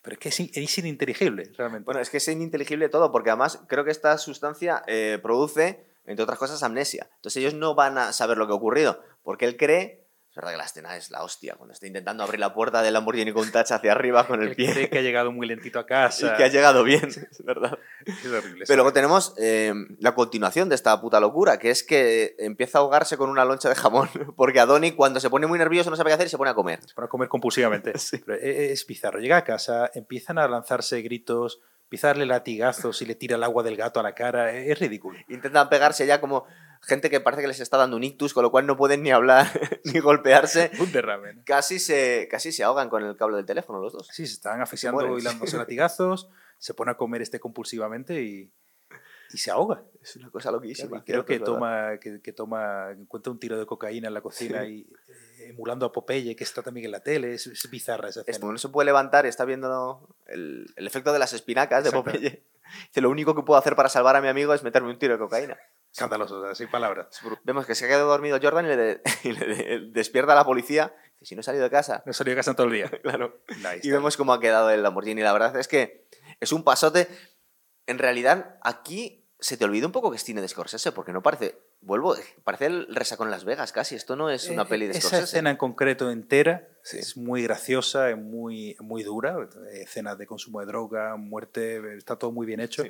[0.01, 1.85] Pero es que es, ininteligible, realmente.
[1.85, 6.23] Bueno, es que es ininteligible todo, porque además creo que esta sustancia eh, produce entre
[6.23, 7.09] otras cosas, amnesia.
[7.15, 10.03] Entonces ellos no van a saber lo que ha ocurrido, porque él cree...
[10.29, 12.91] Es verdad que la escena es la hostia, cuando está intentando abrir la puerta del
[12.91, 14.73] Lamborghini con touch hacia arriba con el pie.
[14.73, 16.27] Cree que ha llegado muy lentito a casa.
[16.33, 17.79] Y que ha llegado bien, es verdad.
[18.05, 18.65] Es horrible.
[18.67, 22.81] Pero luego tenemos eh, la continuación de esta puta locura, que es que empieza a
[22.81, 25.95] ahogarse con una loncha de jamón, porque a Donnie cuando se pone muy nervioso no
[25.95, 26.81] sabe qué hacer y se pone a comer.
[26.85, 27.93] Se pone a comer compulsivamente.
[28.27, 29.19] E, es bizarro.
[29.19, 31.61] Llega a casa, empiezan a lanzarse gritos,
[31.95, 34.53] empieza a darle latigazos y le tira el agua del gato a la cara.
[34.53, 35.17] E, es ridículo.
[35.29, 36.45] Intentan pegarse ya como
[36.81, 39.11] gente que parece que les está dando un ictus, con lo cual no pueden ni
[39.11, 39.47] hablar
[39.85, 40.71] ni golpearse.
[40.79, 41.43] un derrame.
[41.45, 44.07] Casi se, casi se ahogan con el cable del teléfono los dos.
[44.11, 48.51] Sí, se están asfixiando y dándose latigazos, se pone a comer este compulsivamente y,
[49.35, 49.83] y se ahoga.
[50.01, 51.03] Es una cosa loquísima.
[51.03, 54.87] creo que toma, que, que, toma, encuentra un tiro de cocaína en la cocina y
[55.39, 57.33] emulando a Popeye, que está también en la tele.
[57.33, 58.49] Es, bizarra esa escena.
[58.49, 62.43] no se puede levantar está viendo el, el efecto de las espinacas de Popeye.
[62.87, 65.13] Dice, lo único que puedo hacer para salvar a mi amigo es meterme un tiro
[65.13, 65.57] de cocaína.
[65.91, 67.07] Escandaloso, sin palabras.
[67.43, 68.65] Vemos que se ha quedado dormido Jordan
[69.23, 70.95] y le, despierta a la policía.
[71.19, 72.03] Dice, si no he salido de casa.
[72.05, 72.89] No he salido de casa todo el día.
[73.01, 73.41] claro.
[73.83, 75.21] y vemos cómo ha quedado el Lamborghini.
[75.21, 76.07] La verdad es que
[76.39, 77.09] es un pasote.
[77.87, 81.21] En realidad, aquí se te olvida un poco que es cine de Scorsese, porque no
[81.21, 84.87] parece, vuelvo, parece el resacón en Las Vegas casi, esto no es una eh, peli
[84.87, 85.15] de Scorsese.
[85.15, 89.35] Esa escena en concreto entera es muy graciosa, es muy, muy dura,
[89.73, 92.83] escenas de consumo de droga, muerte, está todo muy bien hecho,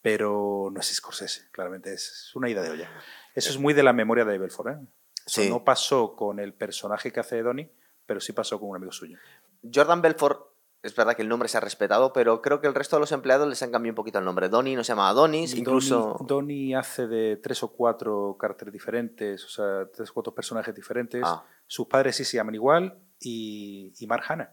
[0.00, 2.90] pero no es Scorsese, claramente, es una ida de olla.
[3.34, 5.48] Eso es muy de la memoria de Belfort, ¿eh?
[5.48, 7.72] No pasó con el personaje que hace Donnie,
[8.06, 9.18] pero sí pasó con un amigo suyo.
[9.62, 10.51] Jordan Belfort
[10.82, 13.12] es verdad que el nombre se ha respetado, pero creo que el resto de los
[13.12, 14.48] empleados les han cambiado un poquito el nombre.
[14.48, 16.16] Donnie no se llama Donis, incluso...
[16.26, 21.22] Donnie hace de tres o cuatro caracteres diferentes, o sea, tres o cuatro personajes diferentes.
[21.24, 21.44] Ah.
[21.68, 24.52] Sus padres sí se llaman igual y, y Mark Hanna,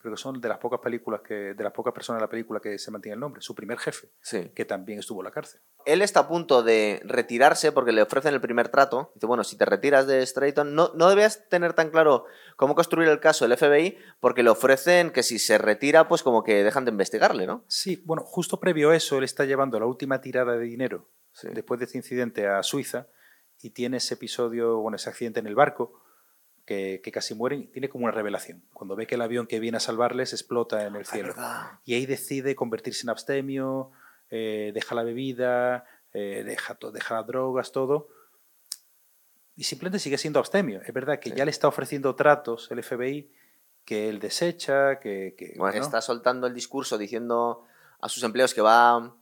[0.00, 2.58] Creo que son de las pocas películas que, de las pocas personas de la película
[2.58, 3.42] que se mantiene el nombre.
[3.42, 4.50] Su primer jefe, Sí.
[4.54, 5.60] que también estuvo en la cárcel.
[5.84, 9.12] Él está a punto de retirarse porque le ofrecen el primer trato.
[9.14, 12.24] Dice, bueno, si te retiras de Strayton, no, no debías tener tan claro
[12.56, 16.42] cómo construir el caso del FBI porque le ofrecen que si se retira, pues como
[16.44, 17.64] que dejan de investigarle, ¿no?
[17.68, 21.48] Sí, bueno, justo previo a eso, él está llevando la última tirada de dinero Sí.
[21.52, 23.06] después de este incidente a Suiza
[23.60, 26.00] y tiene ese episodio, bueno, ese accidente en el barco
[26.70, 28.62] que, que casi mueren tiene como una revelación.
[28.72, 31.34] Cuando ve que el avión que viene a salvarles explota en el cielo.
[31.84, 33.90] Y ahí decide convertirse en abstemio,
[34.30, 38.06] eh, deja la bebida, eh, deja, deja las drogas, todo.
[39.56, 40.80] Y simplemente sigue siendo abstemio.
[40.86, 41.34] Es verdad que Sí.
[41.36, 43.32] ya le está ofreciendo tratos el FBI
[43.84, 45.34] que él desecha, que...
[45.36, 47.64] que, Bueno, bueno, está soltando el discurso diciendo
[48.00, 49.12] a sus empleados que va,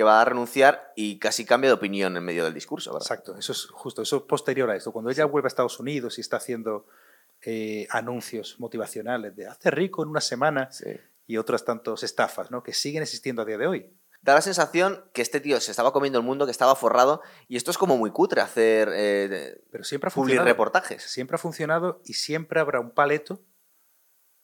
[0.00, 3.04] que va a renunciar y casi cambia de opinión en medio del discurso, ¿verdad?
[3.06, 4.92] Exacto, eso es justo, eso es posterior a esto.
[4.92, 6.86] Cuando ella vuelve a Estados Unidos y está haciendo
[7.42, 10.88] eh, anuncios motivacionales de hazte rico en una semana Sí.
[11.26, 12.62] y otras tantas estafas, ¿no?
[12.62, 13.92] Que siguen existiendo a día de hoy.
[14.22, 17.58] Da la sensación que este tío se estaba comiendo el mundo, que estaba forrado, y
[17.58, 20.46] esto es como muy cutre hacer eh, Pero siempre ha funcionado.
[20.48, 21.02] reportajes.
[21.02, 23.42] Siempre ha funcionado y siempre habrá un paleto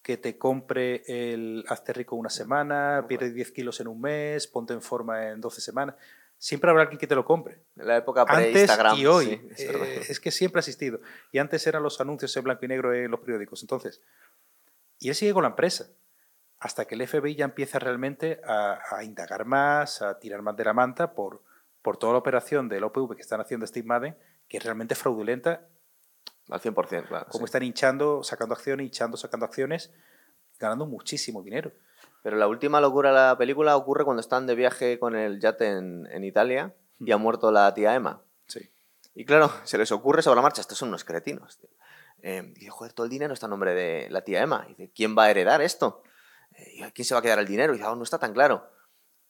[0.06, 4.72] que te compre el hazte rico una semana, pierde 10 kilos en un mes, ponte
[4.72, 5.96] en forma en 12 semanas.
[6.38, 7.58] Siempre habrá alguien que te lo compre.
[7.74, 9.42] En la época Antes y hoy.
[9.56, 9.88] sí, es verdad.
[9.88, 11.00] Eh, es que siempre ha existido.
[11.32, 13.64] Y antes eran los anuncios en blanco y negro en los periódicos.
[13.64, 14.00] Entonces,
[15.00, 15.88] y él sigue con la empresa.
[16.60, 20.64] Hasta que el FBI ya empieza realmente a, a indagar más, a tirar más de
[20.66, 21.42] la manta por,
[21.82, 24.16] por toda la operación del OPV que están haciendo Steve Madden,
[24.48, 25.66] que es realmente fraudulenta.
[26.48, 27.26] Al 100%, claro.
[27.30, 27.48] Como sí.
[27.48, 29.92] están hinchando, sacando acciones, hinchando, sacando acciones,
[30.58, 31.72] ganando muchísimo dinero.
[32.22, 35.66] Pero la última locura de la película ocurre cuando están de viaje con el yate
[35.68, 38.22] en, en Italia y ha muerto la tía Emma.
[38.46, 38.70] Sí.
[39.14, 41.58] Y claro, se les ocurre sobre la marcha, estos son unos cretinos.
[41.58, 41.70] tío.
[42.22, 44.64] Eh, y dice, joder, todo el dinero está a nombre de la tía Emma.
[44.66, 46.02] Y dice, ¿quién va a heredar esto?
[46.52, 47.72] Eh, ¿y a ¿Quién se va a quedar el dinero?
[47.74, 48.70] Y dice, "Ah, no está tan claro.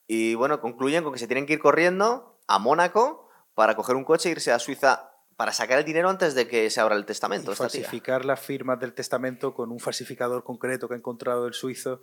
[0.07, 4.05] Y bueno, concluyen con que se tienen que ir corriendo a Mónaco para coger un
[4.05, 7.05] coche e irse a Suiza para sacar el dinero antes de que se abra el
[7.05, 7.51] testamento.
[7.51, 12.01] Y falsificar las firmas del testamento con un falsificador concreto que ha encontrado el suizo.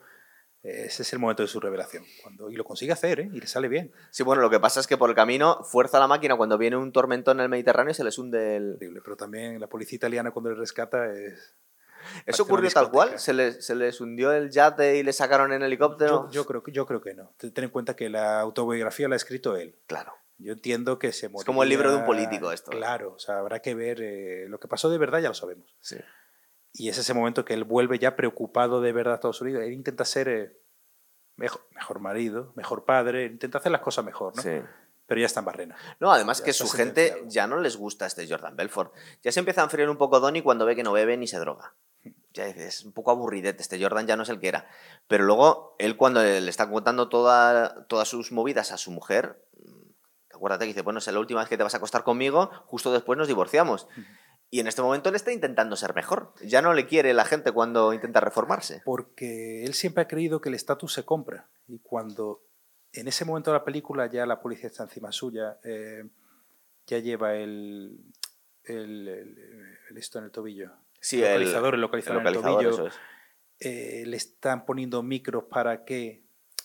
[0.62, 2.04] Ese es el momento de su revelación.
[2.22, 3.28] Cuando, y lo consigue hacer, ¿eh?
[3.30, 3.92] y le sale bien.
[4.10, 6.76] Sí, bueno, lo que pasa es que por el camino fuerza la máquina cuando viene
[6.76, 8.76] un tormentón en el Mediterráneo y se les hunde el...
[8.76, 9.00] Horrible.
[9.04, 11.54] Pero también la policía italiana cuando le rescata es...
[12.24, 13.18] ¿Eso ocurrió tal cual?
[13.18, 16.26] ¿Se les, ¿Se les hundió el yate y le sacaron en helicóptero?
[16.30, 17.34] Yo, yo creo, que- yo creo que no.
[17.36, 19.76] Ten en cuenta que la autobiografía la ha escrito él.
[19.86, 20.14] Claro.
[20.38, 21.46] Yo entiendo que se moría...
[21.46, 22.70] como el libro de un político esto.
[22.70, 25.76] Claro, o sea, habrá que ver eh, lo que pasó de verdad, ya lo sabemos.
[25.80, 25.96] Sí.
[26.72, 29.62] Y es ese momento que él vuelve ya preocupado de verdad a Estados Unidos.
[29.62, 30.58] Él intenta ser eh,
[31.36, 34.42] mejor, mejor marido, mejor padre, intenta hacer las cosas mejor, ¿no?
[34.42, 34.60] Sí.
[35.06, 35.76] Pero ya está en barrena.
[36.00, 38.92] No, además Ya que su gente ya no les gusta este Jordan Belfort.
[39.22, 41.38] Ya se empieza a enfriar un poco Donny cuando ve que no bebe ni se
[41.38, 41.74] droga.
[42.32, 44.68] Ya es un poco aburridete, este Jordan ya no es el que era.
[45.06, 49.40] Pero luego, él cuando le está contando toda- todas sus movidas a su mujer,
[50.34, 52.92] acuérdate que dice, bueno, es la última vez que te vas a acostar conmigo, justo
[52.92, 53.88] después nos divorciamos.
[54.50, 56.32] Y en este momento él está intentando ser mejor.
[56.44, 58.82] Ya no le quiere la gente cuando intenta reformarse.
[58.84, 61.48] Porque él siempre ha creído que el estatus se compra.
[61.66, 62.42] Y cuando
[62.92, 66.04] en ese momento de la película ya la policía está encima suya, eh,
[66.86, 67.98] ya lleva el,
[68.64, 69.38] el, el-
[69.90, 70.70] el esto en el tobillo.
[71.00, 72.70] Sí, el localizador, el localizador, en el tobillo.
[72.70, 72.94] eso es.
[73.60, 76.22] eh, le están poniendo micros para que...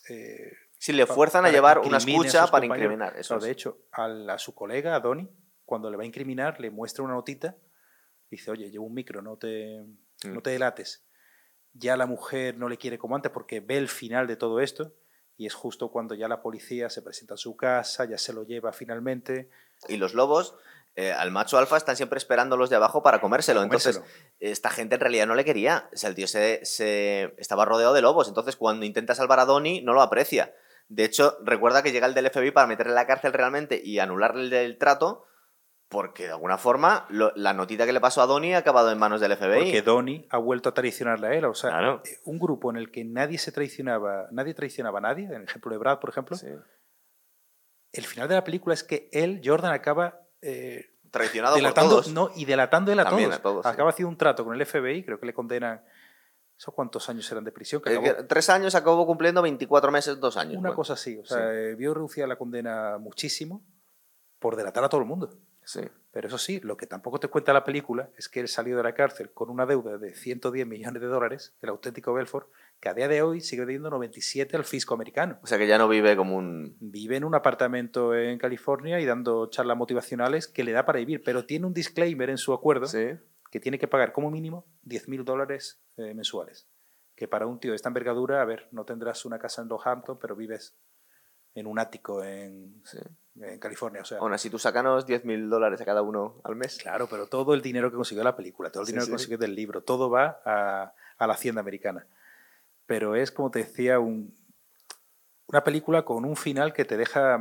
[0.10, 3.16] eh, Sí, le fuerzan a llevar una a escucha para incriminar.
[3.18, 5.30] Eso de hecho, al- a, su colega, a Donny,
[5.66, 7.58] cuando le va a incriminar, le muestra una notita,
[8.32, 9.82] dice, oye, llevo un micro, no te,
[10.24, 10.34] Mm.
[10.34, 11.06] no te delates.
[11.74, 14.96] Ya la mujer no le quiere como antes porque ve el final de todo esto
[15.38, 18.44] y es justo cuando ya la policía se presenta a su casa, ya se lo
[18.44, 19.50] lleva finalmente.
[19.88, 20.56] Y los lobos,
[20.96, 23.62] eh, al macho alfa, están siempre esperando los de abajo para comérselo.
[23.64, 24.02] Entonces,
[24.40, 25.90] esta gente en realidad no le quería.
[25.94, 28.28] O sea, el tío se, se- estaba rodeado de lobos.
[28.28, 30.54] Entonces, cuando intenta salvar a Donnie, no lo aprecia.
[30.90, 34.00] De hecho, recuerda que llega el del FBI para meterle en la cárcel realmente y
[34.00, 35.26] anularle el trato,
[35.88, 38.98] porque de alguna forma lo- la notita que le pasó a Donnie ha acabado en
[39.00, 39.60] manos del FBI.
[39.60, 41.46] Porque Donny ha vuelto a traicionarle a él.
[41.46, 42.02] O sea, Claro.
[42.06, 45.44] eh, un grupo en el que nadie se traicionaba, nadie traicionaba a nadie, en el
[45.44, 46.48] ejemplo de Brad, por ejemplo, Sí.
[47.94, 52.14] el final de la película es que él, Jordan, acaba eh, Traicionado por delatando, todos.
[52.14, 53.40] no, y delatando él a También todos.
[53.40, 53.72] a todos, sí.
[53.72, 55.84] Acaba haciendo un trato con el FBI, creo que le condenan.
[56.60, 57.82] ¿Eso cuántos años eran de prisión?
[57.82, 60.54] Que Eh, acabó- tres años acabó cumpliendo 24 meses, dos años.
[60.56, 60.76] una bueno.
[60.76, 61.18] cosa así.
[61.18, 63.64] O sea, eh, vio reducida la condena muchísimo
[64.40, 65.38] por delatar a todo el mundo.
[65.64, 65.82] Sí.
[66.12, 68.84] Pero eso sí, lo que tampoco te cuenta la película es que él salió de
[68.84, 72.50] la cárcel con una deuda de 110 millones de dólares, el auténtico Belfort,
[72.82, 75.38] que a día de hoy sigue debiendo 97 al fisco americano.
[75.44, 76.76] O sea que ya no vive como un...
[76.80, 81.22] Vive en un apartamento en California y dando charlas motivacionales que le da para vivir,
[81.24, 83.12] pero tiene un disclaimer en su acuerdo Sí.
[83.50, 86.68] Que tiene que pagar como mínimo 10 mil dólares eh, mensuales,
[87.16, 90.18] que para un tío de esta envergadura, a ver, no tendrás una casa en Hampton,
[90.20, 90.76] pero vives
[91.56, 92.82] en un ático en,
[93.42, 94.02] en California.
[94.02, 96.78] O sea, Aún así, tú sacanos 10.000 dólares a cada uno al mes.
[96.78, 99.56] Claro, pero todo el dinero que consiguió la película, todo el dinero que consiguió del
[99.56, 102.06] libro, todo va a, a, la hacienda americana.
[102.86, 104.34] Pero es, como te decía, un,
[105.48, 107.38] una película con un final que te deja,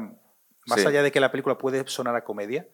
[0.66, 2.66] más allá de que la película puede sonar a comedia,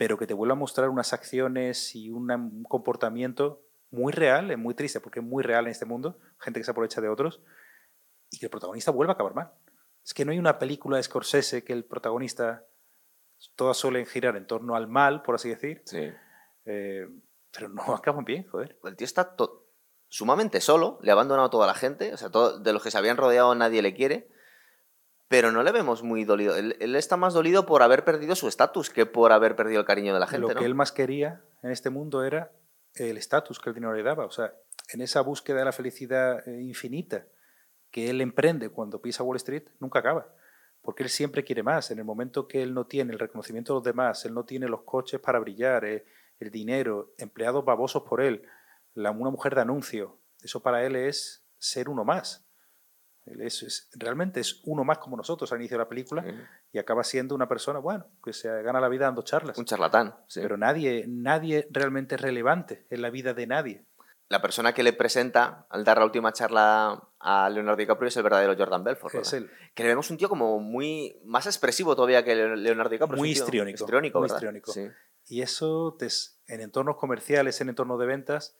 [0.00, 4.72] pero que te vuelve a mostrar unas acciones y un comportamiento muy real, es muy
[4.72, 7.42] triste porque es muy real en este mundo, gente que se aprovecha de otros,
[8.30, 9.52] y que el protagonista vuelva a acabar mal.
[10.02, 12.64] Es que no hay una película de Scorsese que el protagonista,
[13.56, 16.10] todas suelen girar en torno al mal, por así decir, sí.
[16.64, 17.06] Eh,
[17.52, 18.78] pero no acaban bien, joder.
[18.82, 19.36] El tío está
[20.08, 22.90] sumamente solo, le ha abandonado a toda la gente, o sea, todo, de los que
[22.90, 24.30] se habían rodeado nadie le quiere,
[25.30, 26.56] pero no le vemos muy dolido.
[26.56, 30.12] Él, está más dolido por haber perdido su estatus que por haber perdido el cariño
[30.12, 30.40] de la gente.
[30.40, 32.50] Lo que él más quería en este mundo era
[32.94, 34.26] el estatus que el dinero le daba.
[34.26, 34.52] O sea,
[34.92, 37.28] en esa búsqueda de la felicidad eh, infinita
[37.92, 40.34] que él emprende cuando pisa Wall Street, nunca acaba.
[40.82, 41.92] Porque él siempre quiere más.
[41.92, 44.66] En el momento que él no tiene el reconocimiento de los demás, él no tiene
[44.66, 46.06] los coches para brillar, eh,
[46.40, 48.42] el dinero, empleados babosos por él,
[48.94, 52.49] la, una mujer de anuncio, eso para él es ser uno más.
[53.26, 56.24] Él es, realmente es uno más como nosotros al inicio de la película
[56.72, 59.56] y acaba siendo una persona, bueno, que se gana la vida dando charlas.
[59.58, 63.84] Un charlatán, Pero nadie, nadie realmente es relevante en la vida de nadie.
[64.28, 68.22] La persona que le presenta al dar la última charla a Leonardo DiCaprio es el
[68.22, 69.16] verdadero Jordan Belfort.
[69.16, 69.50] Es él.
[69.74, 73.18] Que le vemos un tío como muy más expresivo todavía que Leonardo DiCaprio.
[73.18, 73.82] Muy histriónico.
[73.82, 74.72] histriónico, muy histriónico.
[75.26, 75.96] Y eso,
[76.46, 78.56] en entornos comerciales, en entornos de ventas,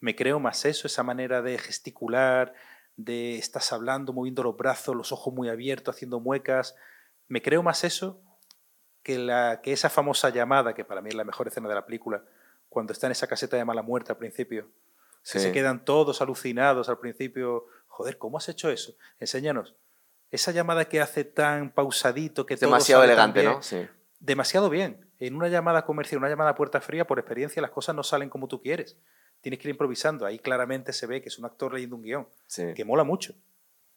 [0.00, 2.52] me creo más eso, esa manera de gesticular,
[2.96, 6.74] de estás hablando, moviendo los brazos, los ojos muy abiertos, haciendo muecas.
[7.28, 8.20] Me creo más eso
[9.02, 11.86] que, la, que esa famosa llamada, que para mí es la mejor escena de la
[11.86, 12.24] película,
[12.68, 14.70] cuando está en esa caseta de mala muerte al principio.
[15.22, 17.66] se quedan todos alucinados al principio.
[17.86, 18.94] Joder, ¿cómo has hecho eso?
[19.18, 19.74] Enséñanos.
[20.30, 23.62] Esa llamada que hace tan pausadito, que demasiado elegante, ¿no?
[23.62, 23.86] Sí.
[24.18, 25.08] Demasiado bien.
[25.18, 28.28] En una llamada comercial, una llamada a puerta fría, por experiencia, las cosas no salen
[28.28, 28.96] como tú quieres
[29.40, 30.26] tienes que ir improvisando.
[30.26, 32.28] Ahí claramente se ve que es un actor leyendo un guion,
[32.74, 33.34] que mola mucho,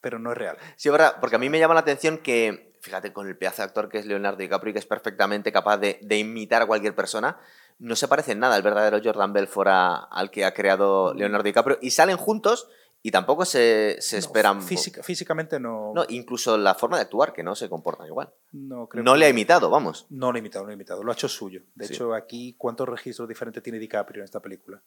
[0.02, 0.58] pero no es real.
[0.76, 3.68] Sí, verdad, porque a mí me llama la atención que, fíjate, con el pedazo de
[3.68, 7.38] actor que es Leonardo DiCaprio y que es perfectamente capaz de, imitar a cualquier persona,
[7.80, 11.78] no se parece en nada el verdadero Jordan Belfort al que ha creado Leonardo DiCaprio
[11.82, 12.70] y salen juntos
[13.02, 14.62] y tampoco se, esperan.
[14.62, 15.94] físicamente no...
[15.96, 18.34] No, incluso la forma de actuar, que no se comporta igual.
[18.52, 20.06] No, creo no le ha imitado, vamos.
[20.10, 21.02] No le ha imitado, no le ha imitado.
[21.02, 21.62] Lo ha hecho suyo.
[21.76, 24.82] De hecho, aquí, ¿cuántos registros diferentes tiene DiCaprio en esta película?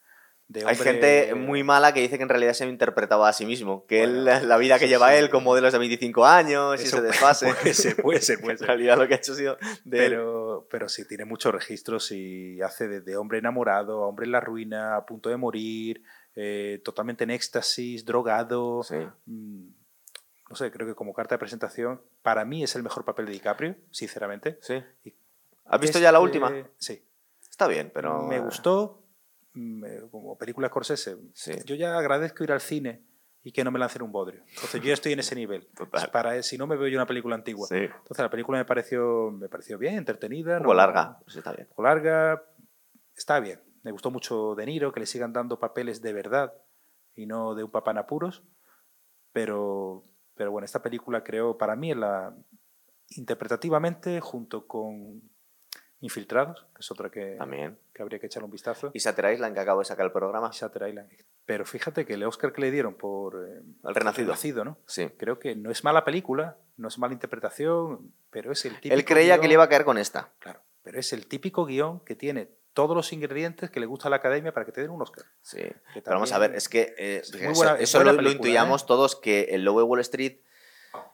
[0.66, 3.86] Hay gente muy mala que dice que en realidad se ha interpretado a sí mismo,
[3.86, 7.52] que la vida que lleva él con modelos de 25 años y ese desfase.
[7.62, 8.64] Puede ser, puede ser, puede ser.
[8.64, 12.60] En realidad lo que ha hecho ha sido pero, pero sí, tiene muchos registros y
[12.60, 16.02] hace de, hombre enamorado, hombre en la ruina, a punto de morir,
[16.34, 18.82] eh, totalmente en éxtasis, drogado.
[19.26, 19.68] Mm,
[20.50, 23.32] no sé, creo que como carta de presentación, para mí es el mejor papel de
[23.32, 24.58] DiCaprio, sinceramente.
[24.60, 24.82] Sí.
[25.64, 26.68] ¿Has visto ya la este, última?
[26.76, 27.02] Sí.
[27.48, 28.22] Está bien, pero...
[28.24, 29.01] Me gustó,
[30.10, 31.16] como película Scorsese,
[31.64, 33.04] yo ya agradezco ir al cine
[33.42, 34.42] y que no me lancen un bodrio.
[34.48, 35.68] Entonces yo ya estoy en ese nivel.
[36.12, 37.66] Para, si no me veo yo una película antigua.
[37.70, 40.58] Entonces la película me pareció, me pareció bien, entretenida.
[40.58, 41.68] Un poco larga, pues está bien.
[41.76, 42.42] Un larga,
[43.16, 43.60] está bien.
[43.82, 46.54] Me gustó mucho De Niro, que le sigan dando papeles de verdad
[47.14, 48.44] y no de un papá en apuros.
[49.32, 52.36] Pero, pero bueno, esta película creo, para mí, la,
[53.08, 55.31] interpretativamente, junto con
[56.02, 57.78] Infiltrados, que es otra que, También.
[57.94, 58.90] que habría que echarle un vistazo.
[58.92, 60.50] Y Shatter Island, que acabo de sacar el programa.
[60.52, 61.08] Shatter Island.
[61.46, 64.26] Pero fíjate que el Oscar que le dieron por eh, El Renacido.
[64.26, 64.78] Renacido, ¿no?
[64.86, 65.08] Sí.
[65.16, 69.04] Creo que no es mala película, no es mala interpretación, pero es el típico Él
[69.04, 70.32] creía que le iba a caer con esta.
[70.40, 74.10] Claro, pero es el típico guion que tiene todos los ingredientes que le gusta a
[74.10, 75.24] la academia para que te den un Oscar.
[75.42, 75.60] Sí.
[75.94, 77.22] pero vamos a ver, es que eh,
[77.78, 78.84] eso, lo, intuyamos ¿eh?
[78.88, 80.38] todos, que el Lobo de Wall Street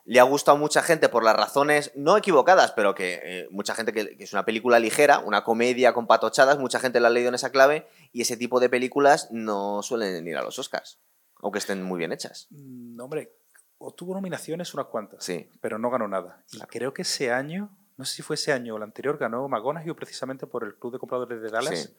[0.05, 3.75] le ha gustado a mucha gente por las razones no equivocadas, pero que eh, mucha
[3.75, 7.29] gente que, es una película ligera, una comedia con patochadas, mucha gente la ha leído
[7.29, 10.99] en esa clave y ese tipo de películas no suelen ir a los Oscars,
[11.43, 12.47] aunque estén muy bien hechas.
[12.51, 13.35] Mm, hombre,
[13.77, 15.51] obtuvo nominaciones unas cuantas, sí.
[15.61, 16.43] pero no ganó nada.
[16.53, 19.47] Y creo que ese año, no sé si fue ese año o el anterior, ganó
[19.49, 21.93] McGonagall precisamente por el Club de Compradores de Dallas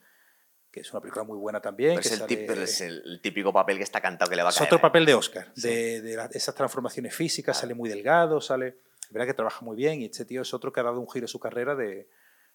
[0.70, 1.98] que es una película muy buena también.
[1.98, 4.62] es, el típico papel que está cantado que le va a caer.
[4.62, 8.78] Es otro papel de Oscar, de, esas transformaciones físicas, sale muy delgado, sale...
[9.02, 11.10] Es verdad que trabaja muy bien y este tío es otro que ha dado un
[11.10, 12.08] giro a su carrera de...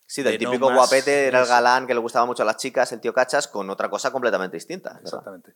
[0.08, 3.02] Sí, del típico guapete, era el galán que le gustaba mucho a las chicas, el
[3.02, 5.00] tío Cachas, con otra cosa completamente distinta.
[5.02, 5.56] Exactamente.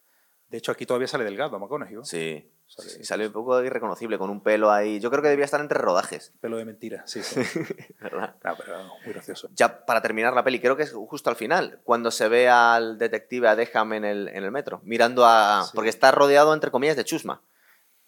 [0.50, 1.95] De hecho, aquí todavía sale delgado McConaughey.
[1.95, 2.04] ¿no?
[2.06, 2.50] Sí.
[2.68, 5.00] Sale- sí, sale un poco irreconocible, con un pelo ahí.
[5.00, 7.41] Yo creo que debía estar entre rodajes, Pelo de mentira, sí, sí.
[8.02, 8.36] ¿verdad?
[8.43, 9.50] No, pero muy gracioso.
[9.56, 12.97] Ya para terminar la peli, creo que es justo al final, cuando se ve al
[13.00, 15.64] detective, a Deham en el, en el metro, mirando a...
[15.66, 15.72] Sí.
[15.74, 17.41] Porque está rodeado, entre comillas, de chusma.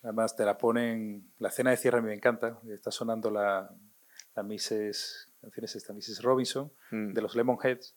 [0.03, 1.27] Además, te la ponen.
[1.39, 2.57] La escena de cierre a mí me encanta.
[2.71, 3.69] Está sonando la,
[4.35, 5.29] la Mrs.
[5.41, 6.21] canción es esta, Mrs.
[6.23, 7.13] Robinson, Mm.
[7.13, 7.95] de los Lemonheads.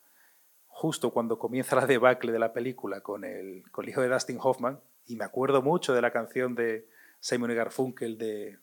[0.77, 4.39] Justo cuando comienza la debacle de la película con el, con el hijo de Dustin
[4.41, 4.81] Hoffman.
[5.07, 6.89] Y me acuerdo mucho de la canción de
[7.21, 8.59] Simon y Garfunkel de.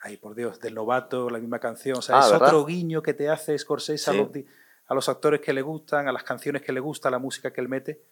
[0.00, 1.96] Ay, por Dios, del novato, la misma canción.
[1.98, 2.48] O sea, Ah, es ¿verdad?
[2.48, 4.18] otro guiño que te hace Scorsese a, Sí.
[4.18, 4.46] los, di-
[4.86, 7.52] a los actores que le gustan, a las canciones que le gusta, a la música
[7.52, 8.04] que él mete.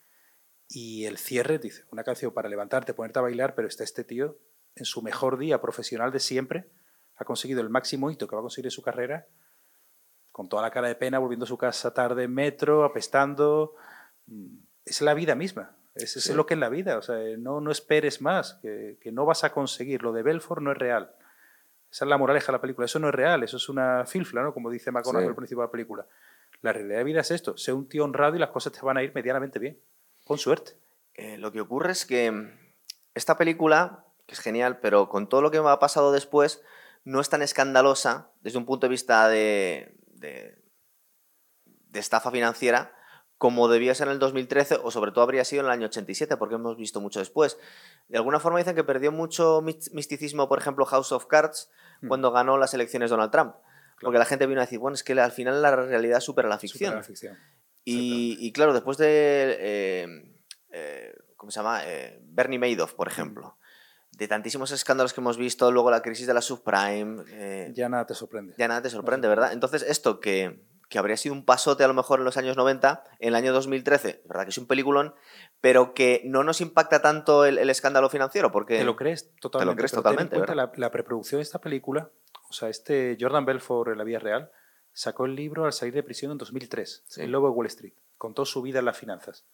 [0.69, 4.39] Y el cierre, dice, una canción para levantarte, ponerte a bailar, pero está este tío
[4.75, 6.71] en su mejor día profesional de siempre,
[7.17, 9.27] ha conseguido el máximo hito que va a conseguir en su carrera,
[10.33, 13.75] con toda la cara de pena, volviendo a su casa tarde en metro, apestando.
[14.27, 16.35] Mm, Es la vida misma, es, es Sí.
[16.35, 19.45] lo que es la vida, o sea, no, no esperes más, que, que no vas
[19.45, 21.15] a conseguir, lo de Belfort no es real.
[21.89, 24.43] Esa es la moraleja de la película, eso no es real, eso es una filfla,
[24.43, 24.53] ¿no?
[24.53, 25.29] como dice McConaughey Sí.
[25.29, 26.07] al principio de la película.
[26.63, 28.97] La realidad de vida es esto, sé un tío honrado y las cosas te van
[28.97, 29.79] a ir medianamente bien,
[30.25, 30.73] con suerte.
[31.15, 32.51] Eh, lo que ocurre es que mm,
[33.15, 36.61] esta película, que es genial, pero con todo lo que me ha pasado después,
[37.05, 40.59] no es tan escandalosa desde un punto de vista de, de,
[41.67, 42.95] de estafa financiera
[43.37, 46.37] como debía ser en el 2013 o sobre todo habría sido en el año 87,
[46.37, 47.59] porque hemos visto mucho después.
[48.09, 51.69] De alguna forma dicen que perdió mucho mis- misticismo, por ejemplo, House of Cards,
[52.01, 52.09] Mm.
[52.09, 53.55] cuando ganó las elecciones Donald Trump.
[54.01, 56.59] Porque la gente vino a decir, bueno, es que al final la realidad supera la
[56.59, 56.91] ficción.
[56.91, 57.39] Supera la ficción.
[57.85, 59.57] Y, y claro, después de.
[59.61, 60.35] eh,
[60.71, 61.81] eh, ¿Cómo se llama?
[61.85, 63.59] Eh, Bernie Madoff, por ejemplo.
[64.13, 67.25] De tantísimos escándalos que hemos visto, luego la crisis de la subprime.
[67.31, 68.55] eh, Ya nada te sorprende.
[68.59, 69.53] ya nada te sorprende, ¿verdad?
[69.53, 73.05] Entonces, esto que, que habría sido un pasote a lo mejor en los años 90,
[73.21, 75.15] en el año 2013, es verdad que es un peliculón,
[75.63, 78.77] pero que no nos impacta tanto el, el escándalo financiero, porque.
[78.79, 79.77] Te lo crees totalmente.
[79.79, 82.11] crees pero ten en totalmente, cuenta la, la preproducción de esta película,
[82.51, 84.51] o sea, este Jordan Belfort en la vida real
[84.93, 87.23] sacó el libro al salir de prisión en 2003, Sí.
[87.23, 87.95] El Lobo de Wall Street.
[88.19, 89.47] Contó su vida en las finanzas.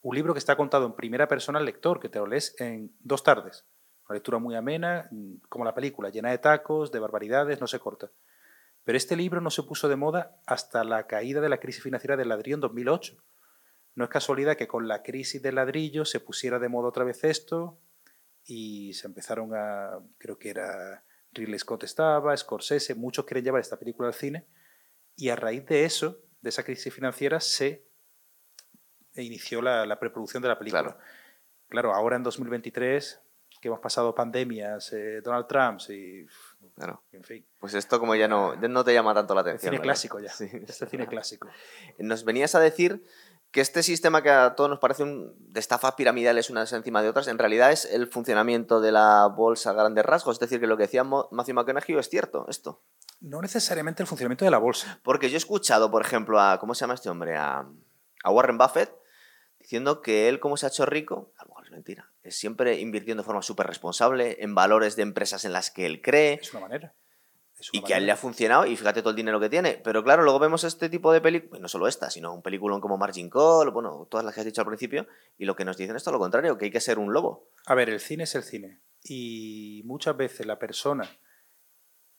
[0.00, 2.96] Un libro que está contado en primera persona al lector, que te lo lees en
[3.00, 3.66] dos tardes.
[4.08, 7.78] Una lectura muy amena, mm, como la película, llena de tacos, de barbaridades, no se
[7.78, 8.10] corta.
[8.84, 12.16] Pero este libro no se puso de moda hasta la caída de la crisis financiera
[12.16, 13.22] del ladrillo en 2008.
[13.94, 17.22] No es casualidad que con la crisis del ladrillo se pusiera de moda otra vez
[17.24, 17.78] esto
[18.44, 23.78] y se empezaron a, creo que era Ridley Scott estaba, Scorsese, muchos quieren llevar esta
[23.78, 24.46] película al cine
[25.16, 27.84] y a raíz de eso, de esa crisis financiera, se
[29.16, 30.82] inició la, la preproducción de la película.
[30.82, 30.98] Claro.
[31.68, 33.20] Claro, ahora en 2023,
[33.60, 36.26] que hemos pasado pandemias, eh, Donald Trump y,
[36.74, 37.02] Claro.
[37.12, 39.70] en fin, Pues esto, como ya no, ya no te llama tanto la el atención.
[39.70, 39.84] cine ¿verdad?
[39.84, 40.48] clásico ya, Sí.
[40.66, 41.48] este cine clásico.
[41.98, 43.04] Nos venías a decir
[43.50, 47.08] que este sistema que a todos nos parece un, de estafas piramidales unas encima de
[47.08, 50.36] otras, en realidad es el funcionamiento de la bolsa a grandes rasgos.
[50.36, 52.82] Es decir, que lo que decía Matthew McConaughey es cierto, esto.
[53.20, 55.00] No necesariamente el funcionamiento de la bolsa.
[55.02, 56.58] Porque yo he escuchado, por ejemplo, a.
[56.60, 57.36] ¿Cómo se llama este hombre?
[57.36, 57.66] A,
[58.22, 58.92] a Warren Buffett
[59.58, 61.32] diciendo que él, como se ha hecho rico,
[61.78, 65.86] mentira, es siempre invirtiendo de forma súper responsable en valores de empresas en las que
[65.86, 66.94] él cree Es una manera.
[67.56, 69.80] Es y que a él le ha funcionado y fíjate todo el dinero que tiene.
[69.82, 72.98] Pero claro, luego vemos este tipo de películas, no solo esta, sino un peliculón como
[72.98, 75.06] Margin Call, bueno, todas las que has dicho al principio,
[75.36, 77.50] y lo que nos dicen es todo lo contrario, que hay que ser un lobo.
[77.66, 78.80] A ver, el cine es el cine.
[79.02, 81.08] Y muchas veces la persona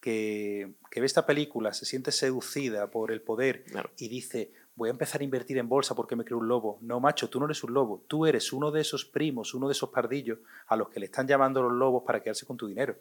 [0.02, 3.92] que, que ve esta película se siente seducida por el poder Claro.
[3.98, 6.78] y dice, voy a empezar a invertir en bolsa porque me creo un lobo.
[6.82, 8.02] No, macho, tú no eres un lobo.
[8.08, 11.28] Tú eres uno de esos primos, uno de esos pardillos a los que le están
[11.28, 12.96] llamando los lobos para quedarse con tu dinero.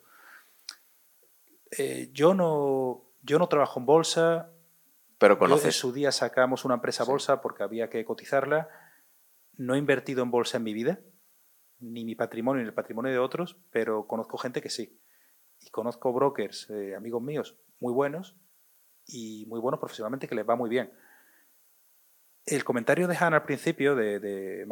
[1.71, 4.51] Eh, yo, no, yo no trabajo en bolsa,
[5.19, 5.77] Pero yo en conoces.
[5.77, 7.11] su día sacamos una empresa Sí.
[7.11, 8.69] bolsa porque había que cotizarla.
[9.57, 10.99] No he invertido en bolsa en mi vida,
[11.81, 14.99] ni mi patrimonio ni el patrimonio de otros, pero conozco gente que sí.
[15.61, 18.35] Y conozco brokers, eh, amigos míos, muy buenos
[19.07, 20.93] y muy buenos profesionalmente que les va muy bien.
[22.51, 24.67] El comentario de Hannah al principio de, de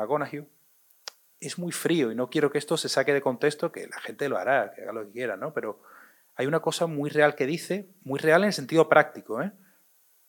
[1.40, 4.30] es muy frío y no quiero que esto se saque de contexto, que la gente
[4.30, 5.52] lo hará, que haga lo que quiera, ¿no?
[5.52, 5.82] Pero
[6.36, 9.52] hay una cosa muy real que dice, muy real en el sentido práctico, ¿eh?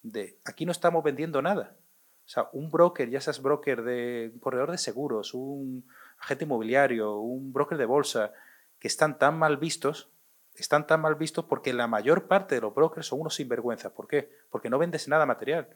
[0.02, 1.78] De aquí no estamos vendiendo nada.
[2.26, 5.88] O sea, un broker, ya seas broker de un corredor de seguros, un
[6.20, 8.34] agente inmobiliario, un broker de bolsa,
[8.78, 10.10] que están tan mal vistos,
[10.54, 13.94] están tan mal vistos porque la mayor parte de los brokers son unos sinvergüenzas.
[13.94, 14.30] ¿Por qué?
[14.50, 15.70] Porque no vendes nada material.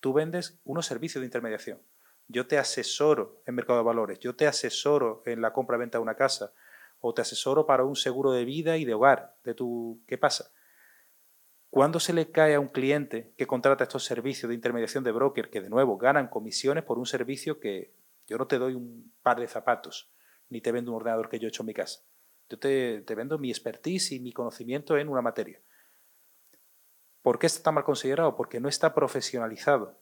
[0.00, 1.80] Tú vendes unos servicios de intermediación.
[2.28, 6.16] Yo te asesoro en mercado de valores, yo te asesoro en la compra-venta de una
[6.16, 6.52] casa,
[7.00, 9.36] o te asesoro para un seguro de vida y de hogar.
[9.44, 10.00] De tu...
[10.06, 10.50] ¿Qué pasa?
[11.70, 15.50] ¿Cuándo se le cae a un cliente que contrata estos servicios de intermediación de broker
[15.50, 17.92] que de nuevo ganan comisiones por un servicio que
[18.26, 20.10] Yo no te doy un par de zapatos,
[20.48, 22.00] ni te vendo un ordenador que yo he hecho en mi casa.
[22.48, 25.60] Yo te, te vendo mi expertise y mi conocimiento en una materia.
[27.26, 28.36] ¿Por qué está mal considerado?
[28.36, 29.98] Porque no está profesionalizado.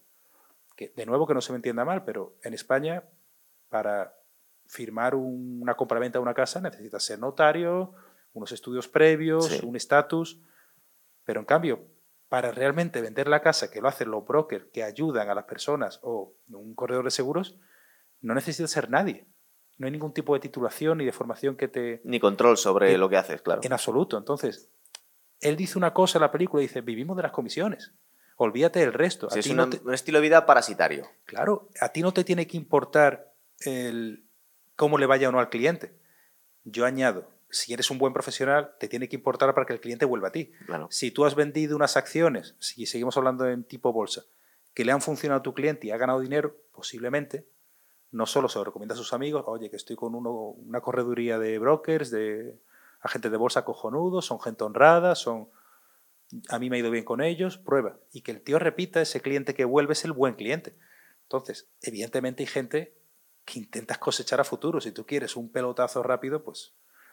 [0.76, 3.02] Que, de nuevo, que no se me entienda mal, pero en España,
[3.70, 4.14] para
[4.66, 7.94] firmar un, una compraventa de una casa, necesitas ser notario,
[8.34, 9.64] unos estudios previos, Sí.
[9.64, 10.38] un estatus.
[11.24, 11.86] Pero en cambio,
[12.28, 16.00] para realmente vender la casa, que lo hacen los brokers que ayudan a las personas
[16.02, 17.58] o un corredor de seguros,
[18.20, 19.24] no necesitas ser nadie.
[19.78, 23.08] No hay ningún tipo de titulación ni de formación que te, Ni control sobre lo
[23.08, 23.62] que haces, claro.
[23.64, 24.18] en absoluto.
[24.18, 24.70] Entonces,
[25.44, 27.92] él dice una cosa en la película y dice, vivimos de las comisiones.
[28.36, 29.28] Olvídate del resto.
[29.30, 31.06] A es no te- un estilo de vida parasitario.
[31.24, 34.24] claro, a ti no te tiene que importar el
[34.76, 35.94] cómo le vaya o no al cliente.
[36.64, 40.04] Yo añado, si eres un buen profesional, te tiene que importar para que el cliente
[40.04, 40.50] vuelva a ti.
[40.66, 40.88] Claro.
[40.90, 44.24] Si tú has vendido unas acciones, si seguimos hablando en tipo bolsa,
[44.74, 47.46] que le han funcionado a tu cliente y ha ganado dinero, posiblemente,
[48.10, 51.38] no solo se lo recomienda a sus amigos, oye, que estoy con uno, una correduría
[51.38, 52.56] de brokers, de
[53.04, 55.48] agentes de bolsa cojonudos, son gente honrada, son
[56.48, 57.96] a mí me ha ido bien con ellos, prueba.
[58.12, 60.74] Y que el tío repita, ese cliente que vuelve es el buen cliente.
[61.22, 62.94] Entonces, evidentemente hay gente
[63.44, 64.80] que intentas cosechar a futuro.
[64.80, 66.72] Si tú quieres un pelotazo rápido, pues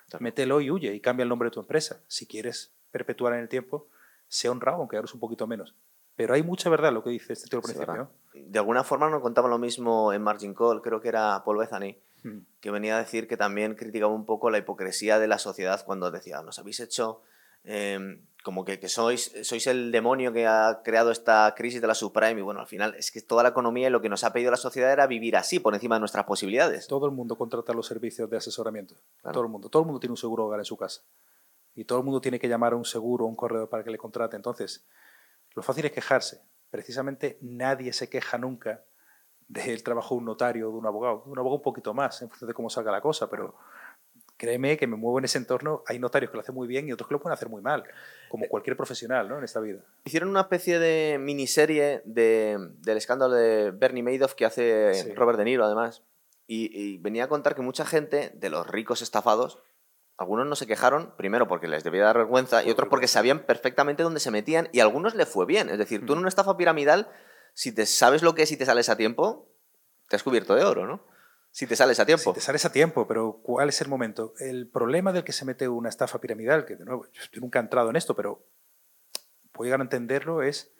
[0.10, 0.24] Claro.
[0.24, 2.02] mételo y huye y cambia el nombre de tu empresa.
[2.08, 3.88] Si quieres perpetuar en el tiempo,
[4.28, 5.76] sea honrado, aunque ahora es un poquito menos.
[6.16, 8.10] Pero hay mucha verdad en lo que dice este tío al.
[8.34, 11.98] De alguna forma nos contaba lo mismo en Margin Call, creo que era Paul Bethany.
[12.59, 16.11] Que venía a decir que también criticaba un poco la hipocresía de la sociedad cuando
[16.11, 17.22] decía, nos habéis hecho
[17.63, 21.93] eh, como que, que sois, sois el demonio que ha creado esta crisis de la
[21.93, 24.34] subprime y bueno, al final es que toda la economía y lo que nos ha
[24.34, 26.88] pedido la sociedad era vivir así, por encima de nuestras posibilidades.
[26.88, 28.95] Todo el mundo contrata los servicios de asesoramiento.
[29.22, 29.34] Claro.
[29.34, 29.69] Todo el mundo.
[29.69, 31.03] Todo el mundo tiene un seguro hogar en su casa.
[31.76, 33.91] Y todo el mundo tiene que llamar a un seguro o un corredor para que
[33.91, 34.36] le contrate.
[34.36, 34.86] Entonces,
[35.53, 36.41] lo fácil es quejarse.
[36.72, 38.86] Precisamente nadie se queja nunca
[39.52, 41.24] del trabajo de un notario o de un abogado.
[41.26, 43.56] Un abogado un poquito más, en función de cómo salga la cosa, pero
[44.38, 45.84] créeme que me muevo en ese entorno.
[45.88, 47.84] Hay notarios que lo hacen muy bien y otros que lo pueden hacer muy mal,
[48.30, 49.38] como cualquier profesional ¿no?
[49.38, 49.82] en esta vida.
[50.06, 55.14] Hicieron una especie de miniserie de, del escándalo de Bernie Madoff que hace Sí.
[55.14, 56.02] Robert De Niro, además.
[56.47, 59.60] Y, y venía a contar que mucha gente de los ricos estafados,
[60.18, 64.04] algunos no se quejaron, primero porque les debía dar vergüenza y otros porque sabían perfectamente
[64.04, 65.70] dónde se metían y a algunos le fue bien.
[65.70, 66.22] Es decir, tú en Mm.
[66.22, 67.10] una estafa piramidal,
[67.54, 69.49] si te sabes lo que es y te sales a tiempo,
[70.08, 71.04] te has cubierto de oro, ¿no?
[71.52, 72.32] Si te sales a tiempo.
[72.32, 74.34] Si te sales a tiempo, pero ¿cuál es el momento?
[74.39, 77.62] El problema del que se mete una estafa piramidal, que de nuevo, yo nunca he
[77.62, 78.45] entrado en esto, pero
[79.52, 80.74] puedo llegar a entenderlo, es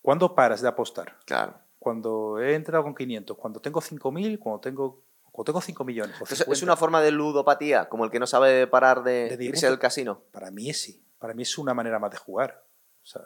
[0.00, 1.18] ¿cuándo paras de apostar?
[1.26, 1.58] Claro.
[1.78, 6.12] Cuando he entrado con 500, cuando tengo 5.000, cuando tengo, cuando tengo 5 millones.
[6.12, 6.52] o Entonces, 50.
[6.56, 9.78] es una forma de ludopatía, como el que no sabe parar de, De irse tipo.
[9.78, 10.22] casino.
[10.32, 11.04] Para mí es sí.
[11.18, 12.64] Para mí es una manera más de jugar.
[13.02, 13.22] O sea,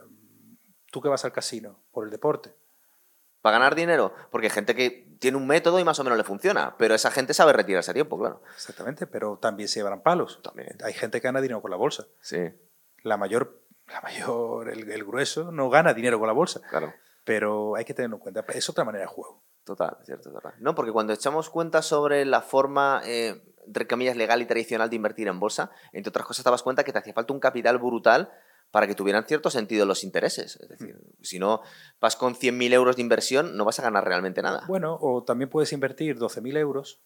[0.93, 2.55] tú que vas al casino por el deporte,
[3.41, 6.23] Para ganar dinero, porque hay gente que tiene un método y más o menos le
[6.23, 8.41] funciona, pero esa gente sabe retirarse a tiempo, claro.
[8.55, 10.41] exactamente, pero también se llevarán palos.
[10.45, 10.77] También.
[10.85, 12.07] Hay gente que gana dinero con la bolsa.
[12.21, 12.39] Sí,
[13.03, 16.61] La mayor, la mayor el, el grueso no gana dinero con la bolsa.
[16.71, 16.93] claro.
[17.25, 18.45] pero hay que tenerlo en cuenta.
[18.49, 19.43] Es otra manera de juego.
[19.65, 20.55] Total, cierto, verdad.
[20.59, 24.97] No, porque cuando echamos cuenta sobre la forma, eh, entre comillas, legal y tradicional de
[24.97, 27.79] invertir en bolsa, entre otras cosas te das cuenta que te hacía falta un capital
[27.79, 28.33] brutal
[28.73, 30.57] para que tuvieran cierto sentido los intereses.
[30.57, 31.61] Es decir, si no
[32.01, 34.65] vas con 100.000 euros de inversión, no vas a ganar realmente nada.
[34.67, 37.01] Bueno, o también puedes invertir 12.000 euros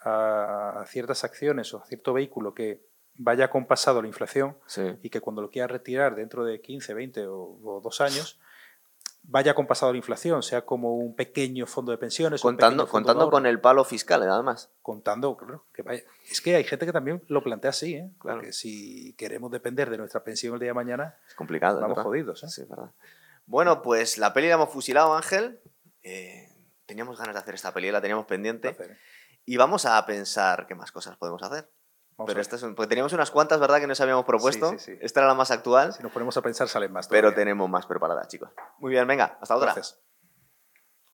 [0.00, 4.82] a, a ciertas acciones o a cierto vehículo que vaya compasado a la inflación Sí.
[5.02, 8.38] y que cuando lo quieras retirar dentro de 15, 20 o, o dos años,
[9.22, 12.40] vaya compasado la inflación, sea como un pequeño fondo de pensiones.
[12.40, 14.70] Contando, fondo contando con el palo fiscal, además.
[14.82, 16.02] contando, claro, que vaya.
[16.30, 18.10] Es que hay gente que también lo plantea así, ¿eh?
[18.18, 18.38] Claro.
[18.38, 21.80] Porque si queremos depender de nuestra pensión el día de mañana, Es complicado.
[21.80, 22.02] vamos ¿verdad?
[22.04, 22.42] jodidos.
[22.44, 22.48] ¿eh?
[22.48, 22.90] Sí, es verdad.
[23.46, 25.60] Bueno, pues la peli la hemos fusilado, Ángel.
[26.02, 26.48] Eh,
[26.86, 28.74] teníamos ganas de hacer esta peli, la teníamos pendiente.
[28.74, 28.98] Placer, ¿eh?
[29.44, 31.68] Y vamos a pensar qué más cosas podemos hacer.
[32.16, 34.70] Vamos pero estas son, porque teníamos unas cuantas, ¿verdad?, que nos habíamos propuesto.
[34.72, 34.98] Sí, sí, sí.
[35.00, 37.08] Esta era la más actual, Si nos ponemos a pensar, salen más.
[37.08, 37.36] pero todavía.
[37.36, 38.50] tenemos más preparadas, chicos.
[38.78, 39.72] Muy bien, venga, hasta otra.
[39.72, 39.98] Gracias.